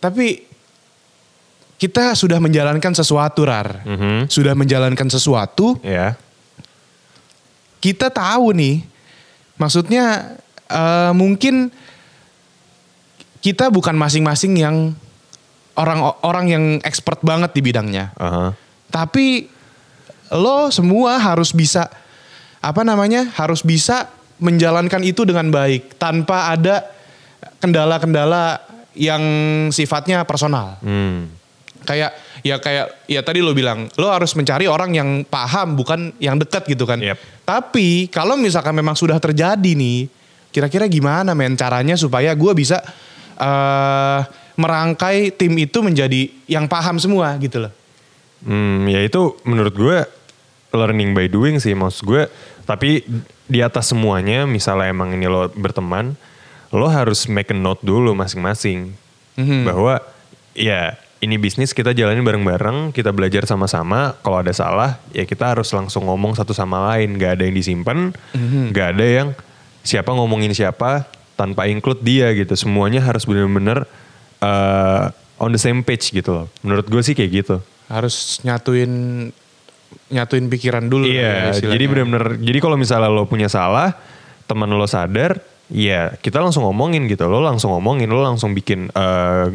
Tapi 0.00 0.42
kita 1.82 2.14
sudah 2.14 2.38
menjalankan 2.38 2.94
sesuatu 2.94 3.42
rar. 3.42 3.82
Mhm. 3.82 4.30
Sudah 4.30 4.54
menjalankan 4.54 5.10
sesuatu, 5.10 5.82
Ya, 5.82 6.14
kita 7.82 8.06
tahu 8.06 8.54
nih. 8.54 8.86
Maksudnya 9.58 10.38
eh, 10.70 11.10
mungkin 11.10 11.74
kita 13.42 13.74
bukan 13.74 13.98
masing-masing 13.98 14.54
yang 14.54 14.94
orang 15.74 15.98
orang 16.22 16.46
yang 16.46 16.64
expert 16.86 17.18
banget 17.26 17.50
di 17.50 17.60
bidangnya. 17.66 18.14
aha. 18.14 18.54
Tapi 18.86 19.50
lo 20.30 20.70
semua 20.70 21.18
harus 21.18 21.50
bisa 21.50 21.90
apa 22.62 22.86
namanya? 22.86 23.26
Harus 23.34 23.66
bisa 23.66 24.06
menjalankan 24.38 25.02
itu 25.02 25.26
dengan 25.26 25.50
baik 25.50 25.98
tanpa 25.98 26.54
ada 26.54 26.86
kendala-kendala 27.58 28.62
yang 28.94 29.22
sifatnya 29.74 30.22
personal. 30.22 30.78
Hmm. 30.78 31.41
Kayak 31.82 32.14
ya 32.42 32.56
kayak 32.58 32.86
ya 33.06 33.20
tadi 33.22 33.42
lo 33.42 33.52
bilang 33.52 33.90
lo 33.98 34.10
harus 34.10 34.32
mencari 34.34 34.66
orang 34.66 34.94
yang 34.94 35.08
paham 35.26 35.74
bukan 35.74 36.14
yang 36.22 36.38
dekat 36.38 36.66
gitu 36.66 36.86
kan. 36.86 37.02
Yep. 37.02 37.18
Tapi 37.42 38.06
kalau 38.08 38.38
misalkan 38.38 38.74
memang 38.74 38.94
sudah 38.94 39.18
terjadi 39.18 39.72
nih, 39.74 40.06
kira-kira 40.50 40.86
gimana 40.86 41.34
men 41.34 41.58
caranya 41.58 41.98
supaya 41.98 42.32
gue 42.34 42.52
bisa 42.54 42.78
eh 43.36 44.20
merangkai 44.52 45.32
tim 45.32 45.52
itu 45.56 45.80
menjadi 45.80 46.28
yang 46.44 46.68
paham 46.68 47.00
semua 47.00 47.32
gitu 47.40 47.66
loh. 47.66 47.72
Hmm, 48.44 48.84
ya 48.84 49.00
itu 49.00 49.38
menurut 49.48 49.72
gue 49.72 49.98
learning 50.72 51.16
by 51.16 51.26
doing 51.28 51.56
sih 51.56 51.72
maksud 51.72 52.04
gue. 52.04 52.22
Tapi 52.62 53.02
di 53.48 53.60
atas 53.60 53.90
semuanya, 53.90 54.46
misalnya 54.46 54.92
emang 54.92 55.12
ini 55.16 55.26
lo 55.26 55.48
berteman, 55.52 56.14
lo 56.70 56.86
harus 56.88 57.26
make 57.28 57.50
a 57.52 57.56
note 57.56 57.82
dulu 57.82 58.12
masing-masing 58.16 58.92
Mhm. 59.32 59.64
bahwa 59.64 60.00
ya 60.52 60.92
ini 61.22 61.38
bisnis 61.38 61.70
kita 61.70 61.94
jalanin 61.94 62.26
bareng-bareng, 62.26 62.90
kita 62.90 63.14
belajar 63.14 63.46
sama-sama. 63.46 64.18
Kalau 64.26 64.42
ada 64.42 64.50
salah, 64.50 64.98
ya 65.14 65.22
kita 65.22 65.54
harus 65.54 65.70
langsung 65.70 66.10
ngomong 66.10 66.34
satu 66.34 66.50
sama 66.50 66.90
lain. 66.90 67.14
Gak 67.14 67.38
ada 67.38 67.46
yang 67.46 67.54
disimpan, 67.54 68.10
gak 68.74 68.98
ada 68.98 69.06
yang 69.06 69.28
siapa 69.86 70.10
ngomongin 70.10 70.50
siapa 70.50 71.06
tanpa 71.38 71.70
include 71.70 72.02
dia 72.02 72.34
gitu. 72.34 72.58
Semuanya 72.58 72.98
harus 73.06 73.22
benar-benar 73.22 73.86
uh, 74.42 75.14
on 75.38 75.54
the 75.54 75.62
same 75.62 75.86
page 75.86 76.10
gitu 76.10 76.42
loh. 76.42 76.46
Menurut 76.66 76.90
gue 76.90 77.02
sih 77.02 77.14
kayak 77.14 77.30
gitu. 77.32 77.56
harus 77.86 78.40
nyatuin 78.40 79.28
nyatuin 80.08 80.48
pikiran 80.48 80.88
dulu 80.88 81.04
ya 81.04 81.12
Iya, 81.12 81.32
istilahnya. 81.52 81.72
jadi 81.76 81.84
benar-benar 81.84 82.24
jadi 82.40 82.58
kalau 82.64 82.76
misalnya 82.80 83.12
lo 83.12 83.28
punya 83.28 83.52
salah, 83.52 83.92
teman 84.48 84.72
lo 84.72 84.88
sadar, 84.88 85.44
ya 85.68 86.16
kita 86.16 86.40
langsung 86.40 86.64
ngomongin 86.64 87.04
gitu. 87.04 87.28
Lo 87.28 87.44
langsung 87.44 87.68
ngomongin, 87.76 88.08
lo 88.08 88.24
langsung 88.24 88.56
bikin 88.56 88.88
eh, 88.90 89.46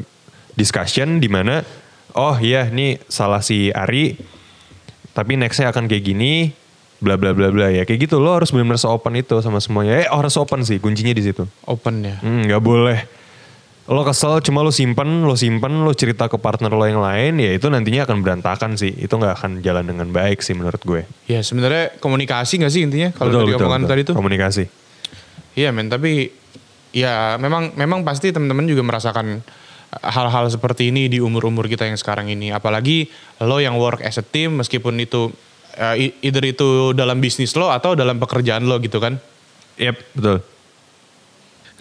discussion 0.57 1.21
di 1.21 1.29
mana 1.29 1.61
oh 2.17 2.35
iya 2.41 2.67
nih 2.67 2.97
salah 3.07 3.45
si 3.45 3.69
Ari 3.69 4.17
tapi 5.13 5.37
nextnya 5.37 5.69
akan 5.69 5.85
kayak 5.85 6.03
gini 6.03 6.51
bla 6.97 7.13
bla 7.13 7.31
bla 7.37 7.53
bla 7.53 7.69
ya 7.69 7.85
kayak 7.85 8.09
gitu 8.09 8.17
lo 8.17 8.33
harus 8.33 8.49
benar-benar 8.49 8.81
seopen 8.81 9.21
itu 9.21 9.37
sama 9.45 9.61
semuanya 9.61 10.01
eh 10.01 10.07
harus 10.09 10.33
open 10.41 10.65
sih 10.65 10.81
kuncinya 10.81 11.13
di 11.13 11.21
situ 11.21 11.45
open 11.69 12.01
ya. 12.01 12.17
Hmm, 12.25 12.49
nggak 12.49 12.61
boleh 12.61 12.99
lo 13.87 14.03
kesel 14.03 14.43
cuma 14.43 14.65
lo 14.65 14.73
simpen 14.73 15.23
lo 15.23 15.37
simpen 15.37 15.85
lo 15.85 15.93
cerita 15.95 16.27
ke 16.27 16.35
partner 16.35 16.73
lo 16.73 16.83
yang 16.83 16.99
lain 16.99 17.39
ya 17.39 17.55
itu 17.55 17.71
nantinya 17.71 18.03
akan 18.03 18.19
berantakan 18.19 18.75
sih 18.75 18.91
itu 18.91 19.13
nggak 19.13 19.33
akan 19.39 19.51
jalan 19.63 19.85
dengan 19.87 20.11
baik 20.11 20.43
sih 20.43 20.57
menurut 20.57 20.81
gue 20.83 21.07
Ya 21.29 21.39
sebenarnya 21.39 21.95
komunikasi 22.01 22.59
gak 22.59 22.73
sih 22.73 22.83
intinya 22.83 23.15
kalau 23.15 23.31
dari 23.45 23.55
betul, 23.55 23.63
omongan 23.63 23.81
betul. 23.85 23.91
tadi 23.93 24.01
tuh? 24.03 24.15
Komunikasi. 24.17 24.63
Iya 25.57 25.69
men, 25.71 25.87
tapi 25.87 26.29
ya 26.91 27.39
memang 27.39 27.73
memang 27.79 28.03
pasti 28.03 28.29
teman-teman 28.33 28.67
juga 28.67 28.83
merasakan 28.83 29.39
hal-hal 29.91 30.45
seperti 30.51 30.91
ini 30.91 31.07
di 31.07 31.23
umur-umur 31.23 31.65
kita 31.71 31.87
yang 31.87 31.95
sekarang 31.95 32.27
ini. 32.27 32.51
Apalagi 32.51 33.07
lo 33.43 33.57
yang 33.57 33.79
work 33.79 34.03
as 34.03 34.19
a 34.19 34.25
team 34.25 34.59
meskipun 34.59 34.99
itu 34.99 35.31
uh, 35.79 35.95
either 35.97 36.43
itu 36.43 36.91
dalam 36.91 37.23
bisnis 37.23 37.55
lo 37.55 37.71
atau 37.71 37.95
dalam 37.95 38.19
pekerjaan 38.19 38.67
lo 38.67 38.77
gitu 38.83 38.99
kan. 38.99 39.15
Yep, 39.77 39.95
betul. 40.17 40.37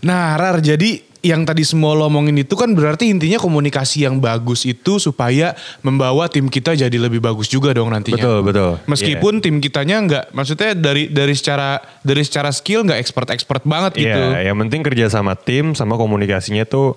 Nah, 0.05 0.37
Rar, 0.37 0.61
jadi 0.61 1.01
yang 1.25 1.43
tadi 1.43 1.67
semua 1.67 1.97
lo 1.99 2.07
omongin 2.07 2.39
itu 2.39 2.55
kan 2.55 2.71
berarti 2.71 3.11
intinya 3.11 3.43
komunikasi 3.43 4.07
yang 4.07 4.23
bagus 4.23 4.63
itu 4.63 5.03
supaya 5.03 5.59
membawa 5.83 6.31
tim 6.31 6.47
kita 6.47 6.79
jadi 6.79 6.95
lebih 6.95 7.19
bagus 7.19 7.51
juga 7.51 7.75
dong 7.75 7.91
nantinya. 7.91 8.21
Betul, 8.21 8.39
betul. 8.47 8.73
Meskipun 8.87 9.43
tim 9.43 9.59
kitanya 9.59 9.97
nggak, 10.07 10.25
maksudnya 10.31 10.79
dari 10.79 11.11
dari 11.11 11.35
secara 11.35 11.83
dari 12.07 12.23
secara 12.23 12.55
skill 12.55 12.87
nggak 12.87 13.01
expert 13.03 13.29
expert 13.35 13.67
banget 13.67 13.99
Iya, 13.99 14.07
gitu. 14.07 14.21
yang 14.53 14.57
penting 14.63 14.81
kerja 14.87 15.07
sama 15.11 15.35
tim 15.35 15.75
sama 15.75 15.99
komunikasinya 15.99 16.63
tuh 16.63 16.95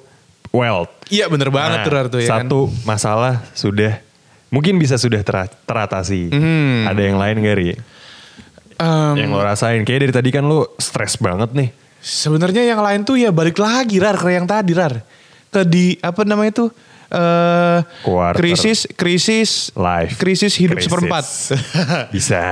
well. 0.52 0.86
Iya 1.10 1.26
bener 1.26 1.50
banget 1.50 1.86
Nah, 1.86 2.06
tuh 2.08 2.20
ya 2.20 2.30
kan. 2.30 2.46
Satu 2.46 2.60
masalah 2.84 3.34
sudah 3.54 3.98
mungkin 4.50 4.78
bisa 4.78 4.98
sudah 4.98 5.22
tera- 5.22 5.50
teratasi. 5.66 6.30
Hmm. 6.30 6.86
Ada 6.86 7.02
yang 7.02 7.18
lain 7.18 7.36
gak 7.42 7.58
Ri? 7.58 7.70
Em, 8.80 9.16
Yang 9.20 9.30
lo 9.36 9.42
rasain 9.44 9.82
kayak 9.84 10.00
dari 10.08 10.14
tadi 10.14 10.30
kan 10.32 10.44
lo 10.44 10.74
stres 10.78 11.20
banget 11.20 11.52
nih. 11.52 11.70
Sebenarnya 12.00 12.64
yang 12.64 12.80
lain 12.80 13.04
tuh 13.04 13.20
ya 13.20 13.30
balik 13.30 13.60
lagi 13.60 14.00
Rar 14.00 14.16
ke 14.16 14.32
yang 14.32 14.48
tadi 14.48 14.72
Rar. 14.72 15.04
Ke 15.52 15.68
di 15.68 16.00
apa 16.00 16.24
namanya 16.24 16.64
tuh 16.64 16.70
eh 17.10 17.80
Quarter. 18.06 18.38
krisis 18.38 18.86
krisis 18.94 19.74
Life. 19.74 20.18
krisis 20.18 20.54
hidup 20.56 20.78
Krisis. 20.78 20.86
seperempat. 20.90 21.26
Bisa. 22.16 22.44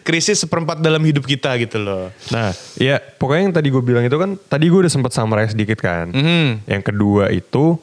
krisis 0.00 0.40
seperempat 0.40 0.80
dalam 0.80 1.00
hidup 1.04 1.24
kita 1.24 1.54
gitu 1.60 1.76
loh. 1.76 2.08
Nah, 2.32 2.50
ya 2.76 2.96
pokoknya 2.98 3.42
yang 3.50 3.54
tadi 3.54 3.68
gue 3.68 3.82
bilang 3.84 4.04
itu 4.04 4.16
kan, 4.16 4.36
tadi 4.48 4.64
gue 4.66 4.80
udah 4.80 4.92
sempet 4.92 5.12
summarize 5.12 5.52
sedikit 5.52 5.78
kan. 5.78 6.08
Mhm. 6.08 6.64
Yang 6.64 6.82
kedua 6.88 7.28
itu, 7.28 7.76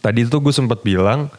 tadi 0.00 0.28
itu 0.28 0.36
gue 0.36 0.54
sempet 0.54 0.84
bilang, 0.84 1.32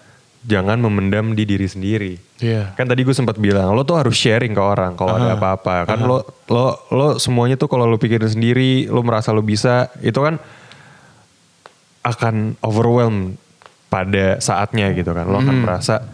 jangan 0.46 0.78
memendam 0.78 1.34
di 1.34 1.46
diri 1.46 1.66
sendiri. 1.66 2.14
Iya. 2.38 2.74
Kan 2.74 2.86
tadi 2.86 3.02
gue 3.02 3.14
sempat 3.14 3.38
bilang, 3.38 3.74
lo 3.74 3.82
tuh 3.82 3.98
harus 3.98 4.14
sharing 4.14 4.54
ke 4.54 4.62
orang 4.62 4.94
kalau 4.94 5.16
ada 5.16 5.38
apa-apa. 5.38 5.86
Kan 5.88 6.06
lo 6.06 6.22
lo 6.50 6.66
lo 6.92 7.08
semuanya 7.18 7.56
tuh 7.56 7.70
kalau 7.70 7.86
lo 7.86 7.98
pikirin 7.98 8.30
sendiri, 8.30 8.86
lo 8.90 9.02
merasa 9.02 9.34
lo 9.34 9.42
bisa, 9.42 9.90
itu 10.02 10.18
kan 10.18 10.38
akan 12.06 12.54
overwhelm 12.62 13.34
pada 13.90 14.38
saatnya 14.38 14.94
gitu 14.94 15.10
kan. 15.10 15.26
Lo 15.26 15.42
akan 15.42 15.66
merasa, 15.66 16.06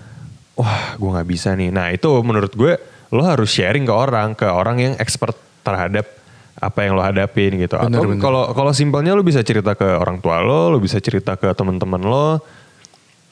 wah 0.55 0.95
gue 0.95 1.09
nggak 1.11 1.27
bisa 1.27 1.51
nih. 1.51 1.67
Nah 1.67 1.91
itu 1.91 2.07
menurut 2.23 2.55
gue, 2.55 2.79
lo 3.11 3.27
harus 3.27 3.51
sharing 3.51 3.83
ke 3.83 3.91
orang, 3.91 4.31
ke 4.31 4.47
orang 4.47 4.79
yang 4.79 4.93
expert 4.95 5.35
terhadap 5.61 6.07
apa 6.55 6.79
yang 6.85 6.93
lo 6.95 7.03
hadapin 7.03 7.57
gitu. 7.57 7.75
Bener, 7.75 7.99
Atau 7.99 8.21
kalau 8.21 8.43
kalau 8.55 8.71
simpelnya 8.71 9.11
lo 9.11 9.25
bisa 9.25 9.43
cerita 9.43 9.75
ke 9.75 9.83
orang 9.83 10.23
tua 10.23 10.39
lo, 10.39 10.71
lo 10.71 10.77
bisa 10.79 11.01
cerita 11.01 11.35
ke 11.35 11.51
teman-teman 11.51 11.99
lo, 12.05 12.39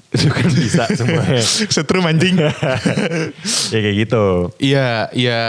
itu 0.15 0.27
kan 0.27 0.49
bisa 0.49 0.83
semuanya. 0.91 1.43
Setrum 1.75 2.03
anjing. 2.09 2.41
ya 3.71 3.79
kayak 3.79 3.95
gitu. 3.95 4.49
Iya, 4.57 5.13
iya. 5.13 5.41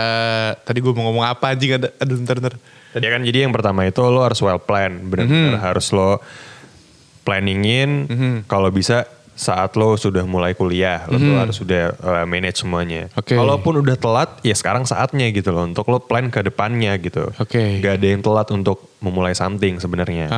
Tadi 0.61 0.79
gue 0.79 0.93
mau 0.93 1.09
ngomong 1.09 1.25
apa 1.25 1.57
anjing 1.57 1.81
ada 1.81 1.89
aduh 1.97 2.21
ntar 2.21 2.37
ntar. 2.39 2.55
Tadi 2.91 3.07
kan 3.07 3.23
jadi 3.25 3.49
yang 3.49 3.55
pertama 3.55 3.87
itu 3.89 4.03
lo 4.05 4.21
harus 4.21 4.39
well 4.45 4.61
plan, 4.61 5.01
benar-benar 5.09 5.57
Mhm. 5.57 5.65
harus 5.65 5.89
lo 5.91 6.21
planningin. 7.23 8.07
Kalau 8.47 8.69
bisa 8.73 9.07
saat 9.41 9.73
lo 9.73 9.97
sudah 9.97 10.29
mulai 10.29 10.53
kuliah, 10.53 11.09
lo 11.09 11.17
tuh 11.17 11.33
harus 11.33 11.57
sudah 11.57 11.97
uh, 12.05 12.29
manage 12.29 12.61
semuanya. 12.61 13.09
Mhm. 13.09 13.21
Oke. 13.25 13.33
Kalaupun 13.41 13.81
udah 13.81 13.97
telat, 13.97 14.37
ya 14.45 14.53
sekarang 14.53 14.85
saatnya 14.85 15.33
gitu 15.33 15.49
loh 15.49 15.65
untuk 15.65 15.89
lo 15.89 15.97
plan 15.97 16.29
ke 16.29 16.45
depannya 16.45 17.01
gitu. 17.01 17.33
Oke. 17.41 17.81
Gak 17.81 18.05
ada 18.05 18.07
yang 18.07 18.21
telat 18.21 18.53
untuk 18.53 18.93
memulai 19.01 19.33
something 19.33 19.81
sebenarnya. 19.81 20.29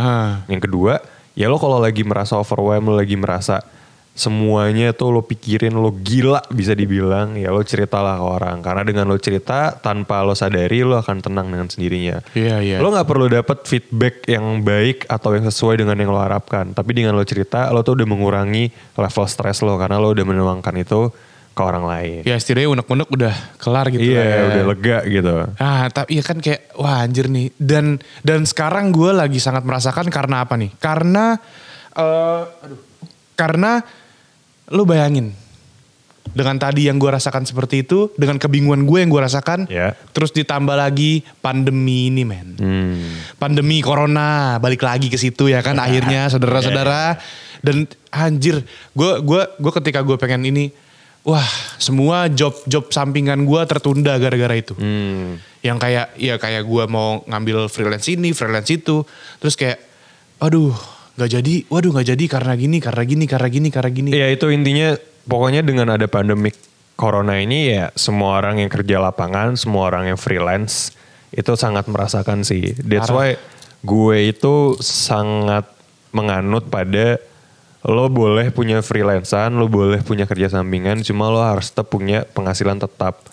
Yang 0.47 0.71
kedua, 0.71 1.03
ya 1.35 1.51
lo 1.51 1.59
kalau 1.59 1.83
lagi 1.83 2.07
merasa 2.07 2.39
overwhelmed, 2.39 2.95
lo 2.95 2.95
lagi 2.95 3.19
merasa 3.19 3.67
semuanya 4.13 4.93
tuh 4.93 5.09
lo 5.09 5.21
pikirin 5.21 5.73
lo 5.73 5.89
gila 5.91 6.45
bisa 6.49 6.73
dibilang 6.73 7.33
ya 7.35 7.49
lo 7.49 7.61
ceritalah 7.61 8.17
ke 8.17 8.27
orang 8.27 8.61
karena 8.61 8.83
dengan 8.83 9.05
lo 9.07 9.17
cerita 9.17 9.73
tanpa 9.75 10.21
lo 10.21 10.33
sadari 10.33 10.81
lo 10.81 10.97
akan 10.97 11.17
tenang 11.19 11.49
dengan 11.49 11.65
sendirinya 11.65 12.21
Iya, 12.33 12.61
iya. 12.61 12.77
lo 12.77 12.93
nggak 12.93 13.09
perlu 13.09 13.27
dapat 13.27 13.65
feedback 13.65 14.25
yang 14.27 14.61
baik 14.61 15.09
atau 15.09 15.33
yang 15.33 15.43
sesuai 15.43 15.81
dengan 15.81 15.97
yang 15.97 16.13
lo 16.13 16.21
harapkan 16.21 16.71
tapi 16.71 16.93
dengan 16.93 17.17
lo 17.17 17.25
cerita 17.25 17.73
lo 17.73 17.81
tuh 17.81 17.97
udah 17.97 18.05
mengurangi 18.05 18.69
level 18.93 19.25
stres 19.25 19.61
lo 19.61 19.75
karena 19.75 19.97
lo 19.97 20.13
udah 20.13 20.23
menuangkan 20.23 20.77
itu 20.77 21.09
ke 21.53 21.61
orang 21.61 21.85
lain 21.85 22.21
Ya 22.25 22.37
setidaknya 22.37 22.69
unek-unek 22.71 23.09
udah 23.09 23.35
kelar 23.57 23.89
gitu 23.89 24.01
iya 24.03 24.21
lah 24.21 24.29
ya. 24.29 24.45
udah 24.45 24.65
lega 24.73 24.99
gitu 25.05 25.35
Ah, 25.57 25.85
tapi 25.89 26.17
iya 26.17 26.23
kan 26.23 26.37
kayak 26.37 26.73
wah 26.77 27.01
anjir 27.01 27.29
nih. 27.29 27.53
Dan 27.55 27.97
dan 28.21 28.45
sekarang 28.45 28.89
gue 28.89 29.13
lagi 29.13 29.37
sangat 29.37 29.61
merasakan 29.61 30.09
karena 30.09 30.49
apa 30.49 30.57
nih? 30.57 30.73
Karena 30.81 31.37
eh 31.93 32.41
aduh, 32.49 32.81
karena 33.37 33.85
lu 34.69 34.85
bayangin 34.85 35.35
dengan 36.33 36.55
tadi 36.57 36.87
yang 36.87 37.03
gue 37.03 37.11
rasakan 37.11 37.43
seperti 37.45 37.83
itu, 37.83 38.09
dengan 38.15 38.39
kebingungan 38.39 38.87
gue 38.87 38.99
yang 39.03 39.11
gue 39.11 39.21
rasakan, 39.21 39.67
Ya. 39.67 39.93
terus 40.15 40.31
ditambah 40.31 40.73
lagi 40.73 41.27
pandemi 41.43 42.09
ini 42.09 42.23
men. 42.23 42.57
hmm. 42.57 43.37
Pandemi 43.43 43.83
corona 43.83 44.57
balik 44.57 44.87
lagi 44.87 45.11
ke 45.11 45.19
situ 45.19 45.51
ya 45.51 45.61
kan 45.61 45.77
akhirnya 45.85 46.31
saudara-saudara 46.31 47.19
dan 47.61 47.85
anjir 48.09 48.63
gue 48.95 49.11
gua 49.23 49.51
gua 49.59 49.73
ketika 49.83 50.03
gue 50.03 50.15
pengen 50.17 50.47
ini 50.47 50.71
wah 51.23 51.47
semua 51.77 52.27
job 52.27 52.55
job 52.67 52.91
sampingan 52.91 53.43
gue 53.43 53.61
tertunda 53.67 54.15
gara-gara 54.17 54.55
itu 54.55 54.75
Hmm. 54.75 55.39
yang 55.61 55.79
kayak 55.79 56.15
ya 56.17 56.39
kayak 56.39 56.67
gue 56.67 56.85
mau 56.87 57.23
ngambil 57.27 57.67
freelance 57.67 58.11
ini 58.11 58.31
freelance 58.31 58.71
itu 58.71 59.03
terus 59.39 59.55
kayak 59.55 59.79
aduh 60.39 60.75
nggak 61.13 61.31
jadi 61.31 61.55
waduh 61.69 61.91
nggak 61.93 62.09
jadi 62.17 62.25
karena 62.25 62.55
gini 62.57 62.79
karena 62.81 63.03
gini 63.05 63.25
karena 63.29 63.49
gini 63.53 63.69
karena 63.69 63.91
gini 63.93 64.09
Ya 64.17 64.33
itu 64.33 64.49
intinya 64.49 64.97
pokoknya 65.29 65.61
dengan 65.61 65.93
ada 65.93 66.09
pandemik 66.09 66.57
corona 66.97 67.41
ini 67.41 67.73
ya 67.73 67.91
semua 67.99 68.39
orang 68.41 68.63
yang 68.63 68.71
kerja 68.73 69.03
lapangan, 69.03 69.59
semua 69.59 69.91
orang 69.93 70.15
yang 70.15 70.19
freelance 70.21 70.95
itu 71.33 71.53
sangat 71.57 71.89
merasakan 71.89 72.45
sih. 72.45 72.77
That's 72.79 73.11
why 73.11 73.41
gue 73.83 74.17
itu 74.31 74.79
sangat 74.81 75.67
menganut 76.13 76.69
pada 76.69 77.19
lo 77.83 78.07
boleh 78.07 78.55
punya 78.55 78.79
freelancean, 78.85 79.59
lo 79.59 79.67
boleh 79.67 80.05
punya 80.07 80.29
kerja 80.29 80.55
sampingan, 80.55 81.03
cuma 81.03 81.33
lo 81.33 81.43
harus 81.43 81.75
tetap 81.75 81.91
punya 81.91 82.23
penghasilan 82.31 82.79
tetap. 82.79 83.27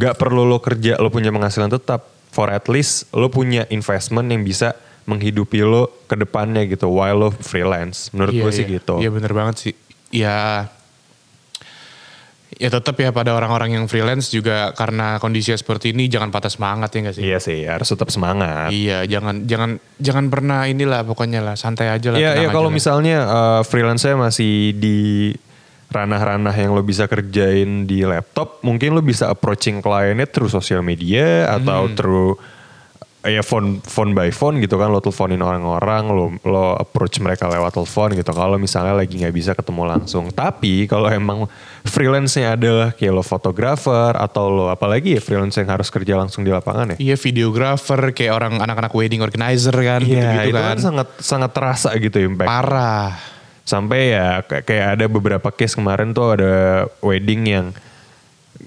Gak 0.00 0.16
perlu 0.16 0.48
lo 0.48 0.64
kerja, 0.64 0.96
lo 0.96 1.12
punya 1.12 1.28
penghasilan 1.28 1.68
tetap. 1.68 2.08
For 2.32 2.48
at 2.48 2.64
least 2.72 3.12
lo 3.12 3.28
punya 3.28 3.68
investment 3.68 4.32
yang 4.32 4.40
bisa 4.40 4.72
menghidupi 5.04 5.60
lo 5.62 6.06
ke 6.06 6.14
depannya 6.14 6.66
gitu 6.66 6.86
while 6.88 7.18
lo 7.18 7.28
freelance. 7.30 8.10
Menurut 8.14 8.32
Iya, 8.34 8.42
gue 8.42 8.52
sih 8.52 8.64
iya. 8.66 8.74
gitu. 8.78 8.94
Iya 9.02 9.10
bener 9.10 9.32
banget 9.34 9.54
sih. 9.58 9.74
Ya 10.12 10.68
ya 12.52 12.68
tetap 12.68 12.94
ya 13.00 13.10
pada 13.10 13.32
orang-orang 13.32 13.80
yang 13.80 13.84
freelance 13.88 14.28
juga 14.28 14.70
karena 14.76 15.16
kondisinya 15.18 15.56
seperti 15.56 15.96
ini 15.96 16.06
jangan 16.06 16.28
patah 16.30 16.52
semangat 16.52 16.92
ya 16.94 16.98
gak 17.08 17.14
sih? 17.16 17.22
Iya 17.24 17.38
sih, 17.40 17.58
harus 17.64 17.88
tetap 17.88 18.12
semangat. 18.12 18.70
Iya, 18.70 19.08
jangan 19.08 19.48
jangan 19.48 19.80
jangan 19.98 20.28
pernah 20.28 20.68
inilah 20.68 21.02
pokoknya 21.02 21.40
lah 21.42 21.56
santai 21.56 21.90
aja 21.90 22.12
lah. 22.12 22.20
Iya, 22.20 22.44
iya 22.44 22.48
kalau 22.52 22.68
misalnya 22.68 23.24
uh, 23.24 23.60
freelance-nya 23.64 24.14
masih 24.14 24.76
di 24.76 25.32
ranah-ranah 25.92 26.56
yang 26.56 26.72
lo 26.72 26.84
bisa 26.84 27.04
kerjain 27.04 27.84
di 27.84 28.04
laptop, 28.04 28.60
mungkin 28.64 28.96
lo 28.96 29.02
bisa 29.04 29.28
approaching 29.28 29.84
kliennya 29.84 30.28
through 30.28 30.48
sosial 30.48 30.80
media 30.80 31.48
atau 31.50 31.88
Hmm. 31.88 31.96
through 31.96 32.32
ya 33.22 33.38
phone 33.40 33.78
phone 33.86 34.18
by 34.18 34.34
phone 34.34 34.58
gitu 34.58 34.74
kan 34.74 34.90
lo 34.90 34.98
teleponin 34.98 35.38
orang-orang 35.38 36.10
lo 36.10 36.34
lo 36.42 36.74
approach 36.74 37.22
mereka 37.22 37.46
lewat 37.46 37.70
telepon 37.78 38.18
gitu 38.18 38.34
kalau 38.34 38.58
misalnya 38.58 38.98
lagi 38.98 39.14
nggak 39.14 39.30
bisa 39.30 39.54
ketemu 39.54 39.86
langsung 39.86 40.26
tapi 40.34 40.90
kalau 40.90 41.06
emang 41.06 41.46
freelance-nya 41.86 42.58
adalah 42.58 42.90
kayak 42.90 43.14
lo 43.14 43.22
fotografer 43.22 44.18
atau 44.18 44.50
lo 44.50 44.66
apalagi 44.74 45.14
ya 45.14 45.22
freelance 45.22 45.54
yang 45.54 45.70
harus 45.70 45.86
kerja 45.86 46.18
langsung 46.18 46.42
di 46.42 46.50
lapangan 46.50 46.94
ya 46.94 46.96
Iya 46.98 47.16
videographer 47.16 48.10
kayak 48.10 48.32
orang 48.34 48.54
anak-anak 48.58 48.90
wedding 48.90 49.22
organizer 49.22 49.74
kan 49.74 50.02
Iya, 50.02 50.10
gitu-gitu 50.42 50.48
itu 50.50 50.58
kan. 50.58 50.66
kan 50.74 50.78
sangat 50.82 51.08
sangat 51.22 51.50
terasa 51.54 51.88
gitu 51.98 52.18
impact. 52.18 52.50
Parah. 52.50 53.14
Sampai 53.62 54.10
ya 54.18 54.42
kayak 54.42 54.98
ada 54.98 55.06
beberapa 55.06 55.48
case 55.54 55.78
kemarin 55.78 56.10
tuh 56.10 56.34
ada 56.34 56.54
wedding 56.98 57.42
yang 57.46 57.66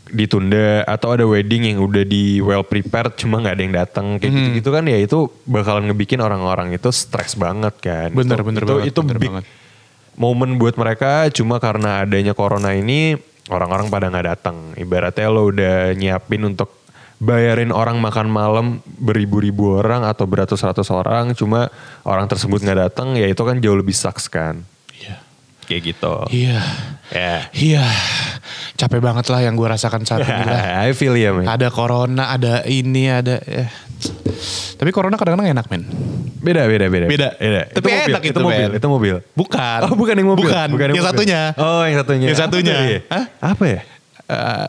ditunda 0.06 0.84
atau 0.84 1.12
ada 1.12 1.24
wedding 1.24 1.68
yang 1.68 1.80
udah 1.80 2.02
di 2.02 2.38
well 2.40 2.62
prepared 2.62 3.16
cuma 3.16 3.38
nggak 3.38 3.54
ada 3.54 3.64
yang 3.64 3.76
datang 3.76 4.06
kayak 4.16 4.30
Hmm. 4.30 4.40
gitu-gitu 4.46 4.70
kan 4.70 4.84
ya 4.86 4.98
itu 4.98 5.18
bakalan 5.44 5.84
ngebikin 5.86 6.20
orang-orang 6.20 6.72
itu 6.72 6.90
stres 6.90 7.34
banget 7.34 7.74
kan. 7.80 8.10
Bener, 8.12 8.38
Itu- 8.38 8.46
bener 8.46 8.62
itu, 8.62 8.72
banget, 8.72 8.88
Itu 8.88 9.00
bener 9.02 9.18
big 9.18 9.30
banget. 9.32 9.46
momen 10.16 10.56
buat 10.56 10.76
mereka 10.76 11.28
cuma 11.30 11.58
karena 11.58 12.00
adanya 12.00 12.32
corona 12.32 12.72
ini 12.72 13.18
orang-orang 13.48 13.90
pada 13.90 14.08
nggak 14.08 14.28
datang. 14.28 14.58
Ibaratnya 14.74 15.28
lo 15.28 15.48
udah 15.48 15.92
nyiapin 15.92 16.46
untuk 16.46 16.72
bayarin 17.16 17.72
orang 17.72 17.96
makan 17.98 18.28
malam 18.28 18.66
beribu-ribu 18.86 19.80
orang 19.80 20.04
atau 20.04 20.24
beratus-ratus 20.24 20.88
orang 20.90 21.32
cuma 21.32 21.72
orang 22.04 22.28
tersebut 22.28 22.60
nggak 22.60 22.80
datang 22.86 23.16
ya 23.16 23.26
itu 23.26 23.40
kan 23.40 23.58
jauh 23.58 23.76
lebih 23.76 23.94
sucks 23.94 24.28
kan. 24.28 24.62
Iya. 24.92 25.16
Kayak 25.66 25.82
gitu. 25.84 26.16
Iya. 26.30 26.60
Ya. 27.10 27.36
Iya. 27.52 27.86
Capek 28.76 29.00
banget 29.00 29.26
lah 29.32 29.40
yang 29.40 29.56
gue 29.56 29.64
rasakan 29.64 30.04
saat 30.04 30.28
ini 30.28 30.44
lah. 30.44 30.84
I 30.88 30.92
feel 30.92 31.16
ya 31.16 31.32
men. 31.32 31.48
Ada 31.48 31.72
corona, 31.72 32.36
ada 32.36 32.68
ini, 32.68 33.08
ada 33.08 33.40
eh. 33.48 33.72
Tapi 34.76 34.92
corona 34.92 35.16
kadang-kadang 35.16 35.56
enak 35.56 35.66
men. 35.72 35.88
Beda, 36.44 36.68
beda, 36.68 36.86
beda. 36.92 37.06
Beda. 37.08 37.30
Beda. 37.40 37.62
Tapi 37.72 37.88
itu 37.88 37.96
mobil, 37.96 38.12
enak 38.12 38.22
itu 38.22 38.30
itu, 38.30 38.40
mobil, 38.44 38.70
itu 38.76 38.88
mobil. 38.92 39.16
Bukan. 39.34 39.80
Oh 39.88 39.96
bukan 39.96 40.14
yang 40.20 40.28
mobil. 40.28 40.44
Bukan. 40.46 40.68
yang 40.70 40.92
yang 40.92 40.92
mobil. 40.92 41.08
satunya. 41.08 41.42
Oh 41.56 41.82
yang 41.88 41.98
satunya. 41.98 42.26
Yang 42.28 42.38
Apa 42.38 42.44
satunya. 42.46 42.76
tadi 42.76 42.92
ya? 42.92 43.00
Hah? 43.10 43.26
Apa 43.42 43.64
ya? 43.64 43.80
Eh, 44.26 44.68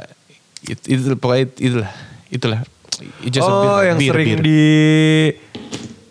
it- 0.73 0.87
itu 0.87 1.03
pokoknya 1.19 1.45
itulah. 1.59 1.91
Itulah. 2.31 2.61
It 3.21 3.35
Oh 3.43 3.83
yang 3.85 3.99
bir, 4.01 4.09
sering 4.09 4.29
bir. 4.33 4.41
di 4.41 4.63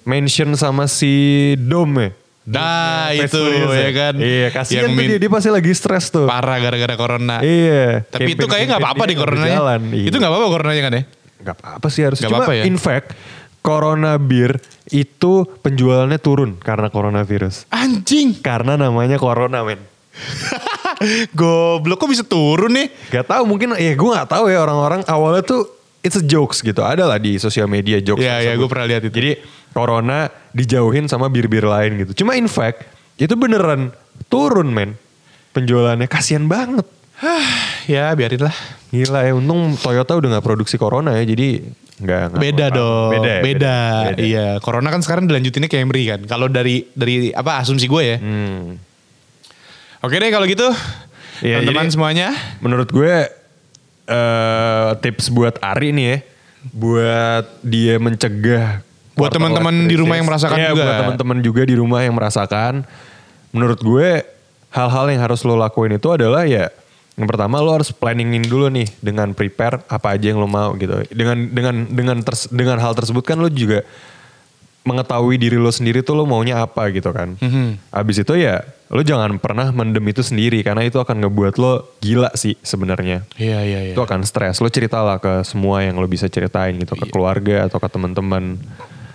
mention 0.06 0.54
sama 0.54 0.86
si 0.86 1.56
Dom 1.58 1.96
ya. 1.98 2.12
Nah 2.46 3.10
itu 3.12 3.42
ya 3.74 3.92
kan. 3.92 4.14
Iya 4.22 4.48
kasihan 4.54 4.86
Yang 4.86 4.94
tuh 4.94 5.06
dia, 5.10 5.18
dia 5.18 5.32
pasti 5.34 5.50
lagi 5.50 5.72
stres 5.74 6.06
tuh. 6.14 6.30
Parah 6.30 6.62
gara-gara 6.62 6.94
corona. 6.94 7.42
Iya. 7.42 8.06
Tapi 8.06 8.38
itu 8.38 8.46
kayaknya 8.46 8.78
nggak 8.78 8.84
apa-apa 8.86 9.04
dia 9.10 9.18
coronanya. 9.18 9.60
nggak. 9.62 9.80
Iya. 9.98 10.08
Itu 10.14 10.16
nggak 10.22 10.32
apa-apa 10.32 10.48
coronanya 10.54 10.82
kan 10.86 10.94
ya? 10.94 11.04
Gak 11.46 11.56
apa-apa 11.62 11.88
sih 11.90 12.02
harus. 12.06 12.18
Nggak 12.22 12.32
Cuma 12.32 12.40
apa-apa 12.46 12.54
ya? 12.58 12.64
in 12.66 12.78
fact 12.78 13.08
Corona 13.66 14.22
Beer 14.22 14.62
itu 14.94 15.46
penjualannya 15.66 16.22
turun 16.22 16.62
karena 16.62 16.94
coronavirus. 16.94 17.66
Anjing. 17.74 18.38
Karena 18.46 18.78
namanya 18.78 19.18
Corona 19.18 19.66
men. 19.66 19.82
Goblok 21.40 21.98
kok 21.98 22.10
bisa 22.14 22.22
turun 22.22 22.72
nih? 22.78 22.88
Gak 23.10 23.26
tahu 23.26 23.44
mungkin 23.50 23.74
ya 23.76 23.94
gue 23.98 24.10
gak 24.16 24.30
tahu 24.32 24.48
ya 24.54 24.62
orang-orang 24.62 25.02
awalnya 25.10 25.44
tuh 25.44 25.66
it's 26.06 26.16
a 26.16 26.22
jokes 26.22 26.62
gitu. 26.62 26.86
Ada 26.86 27.10
lah 27.10 27.18
di 27.18 27.42
sosial 27.42 27.66
media 27.66 27.98
jokes. 27.98 28.22
Iya, 28.22 28.38
iya, 28.38 28.54
tersebut. 28.54 28.62
gue 28.62 28.68
pernah 28.70 28.86
lihat 28.86 29.02
itu. 29.10 29.16
Jadi 29.18 29.32
Corona 29.74 30.30
dijauhin 30.54 31.10
sama 31.10 31.26
bir-bir 31.28 31.66
lain 31.66 32.06
gitu. 32.06 32.24
Cuma 32.24 32.38
in 32.38 32.46
fact 32.46 32.86
itu 33.18 33.34
beneran 33.34 33.90
turun 34.30 34.70
men. 34.70 34.94
Penjualannya 35.52 36.06
kasihan 36.06 36.46
banget. 36.46 36.86
ya 37.88 38.12
biarin 38.14 38.44
lah. 38.44 38.56
Gila 38.92 39.24
ya 39.24 39.32
untung 39.34 39.74
Toyota 39.80 40.14
udah 40.16 40.40
gak 40.40 40.46
produksi 40.46 40.76
Corona 40.76 41.16
ya 41.16 41.24
jadi 41.24 41.64
nggak 41.96 42.36
Beda 42.36 42.68
apa-apa. 42.68 42.76
dong. 42.76 43.12
Beda, 43.16 43.32
ya, 43.32 43.40
Beda. 43.40 43.78
beda. 44.12 44.20
Iya. 44.20 44.48
Corona 44.60 44.92
kan 44.92 45.00
sekarang 45.00 45.32
dilanjutinnya 45.32 45.72
Camry 45.72 46.04
kan. 46.12 46.20
Kalau 46.28 46.52
dari 46.52 46.84
dari 46.92 47.32
apa 47.32 47.64
asumsi 47.64 47.88
gue 47.88 48.04
ya. 48.04 48.18
Hmm. 48.20 48.76
Oke 50.04 50.20
deh 50.20 50.28
kalau 50.28 50.44
gitu. 50.44 50.68
Iya, 51.40 51.64
Teman-teman 51.64 51.88
semuanya. 51.92 52.28
Menurut 52.60 52.92
gue 52.92 53.28
eh 54.06 54.90
tips 55.02 55.30
buat 55.30 55.58
Ari 55.60 55.90
nih 55.92 56.06
ya, 56.06 56.18
buat 56.72 57.46
dia 57.62 57.96
mencegah 57.98 58.86
Buat 59.16 59.32
teman-teman 59.32 59.88
di 59.88 59.96
rumah 59.96 60.20
yang 60.20 60.28
merasakan 60.28 60.60
Iya, 60.60 60.70
juga. 60.76 60.84
buat 60.84 60.96
teman-teman 61.08 61.38
juga 61.40 61.62
di 61.64 61.76
rumah 61.80 62.04
yang 62.04 62.20
merasakan. 62.20 62.84
Menurut 63.56 63.80
gue 63.80 64.10
hal-hal 64.76 65.06
yang 65.08 65.24
harus 65.24 65.40
lo 65.48 65.56
lakuin 65.56 65.96
itu 65.96 66.12
adalah 66.12 66.44
ya 66.44 66.68
yang 67.16 67.32
pertama 67.32 67.64
lo 67.64 67.72
harus 67.72 67.96
planningin 67.96 68.44
dulu 68.44 68.68
nih 68.68 68.92
dengan 69.00 69.32
prepare 69.32 69.80
apa 69.88 70.20
aja 70.20 70.36
yang 70.36 70.40
lo 70.44 70.52
mau 70.52 70.76
gitu. 70.76 71.00
Dengan 71.16 71.48
dengan 71.48 71.76
dengan 71.88 72.18
ters- 72.28 72.52
dengan 72.52 72.76
hal 72.84 72.92
tersebut 72.92 73.24
kan 73.24 73.40
lo 73.40 73.48
juga 73.48 73.88
mengetahui 74.86 75.36
diri 75.36 75.58
lo 75.58 75.74
sendiri 75.74 76.00
tuh 76.00 76.14
lo 76.14 76.24
maunya 76.24 76.62
apa 76.62 76.88
gitu 76.94 77.10
kan. 77.10 77.36
Mhm. 77.42 77.90
Abis 77.90 78.22
itu 78.22 78.38
ya 78.38 78.62
lo 78.86 79.02
jangan 79.02 79.42
pernah 79.42 79.74
mendem 79.74 80.06
itu 80.06 80.22
sendiri 80.22 80.62
karena 80.62 80.86
itu 80.86 80.96
akan 80.96 81.26
ngebuat 81.26 81.58
lo 81.58 81.98
gila 82.00 82.30
sih 82.34 82.54
sebenarnya. 82.62 83.26
Iya 83.36 83.60
iya 83.66 83.80
iya. 83.90 83.94
Itu 83.98 84.00
akan 84.00 84.22
stres. 84.22 84.62
Lo 84.62 84.70
ceritalah 84.70 85.18
ke 85.18 85.42
semua 85.42 85.82
yang 85.82 85.98
lo 85.98 86.06
bisa 86.06 86.30
ceritain 86.30 86.78
gitu 86.78 86.94
ke 86.94 87.10
keluarga 87.10 87.66
atau 87.66 87.82
ke 87.82 87.90
teman-teman. 87.90 88.62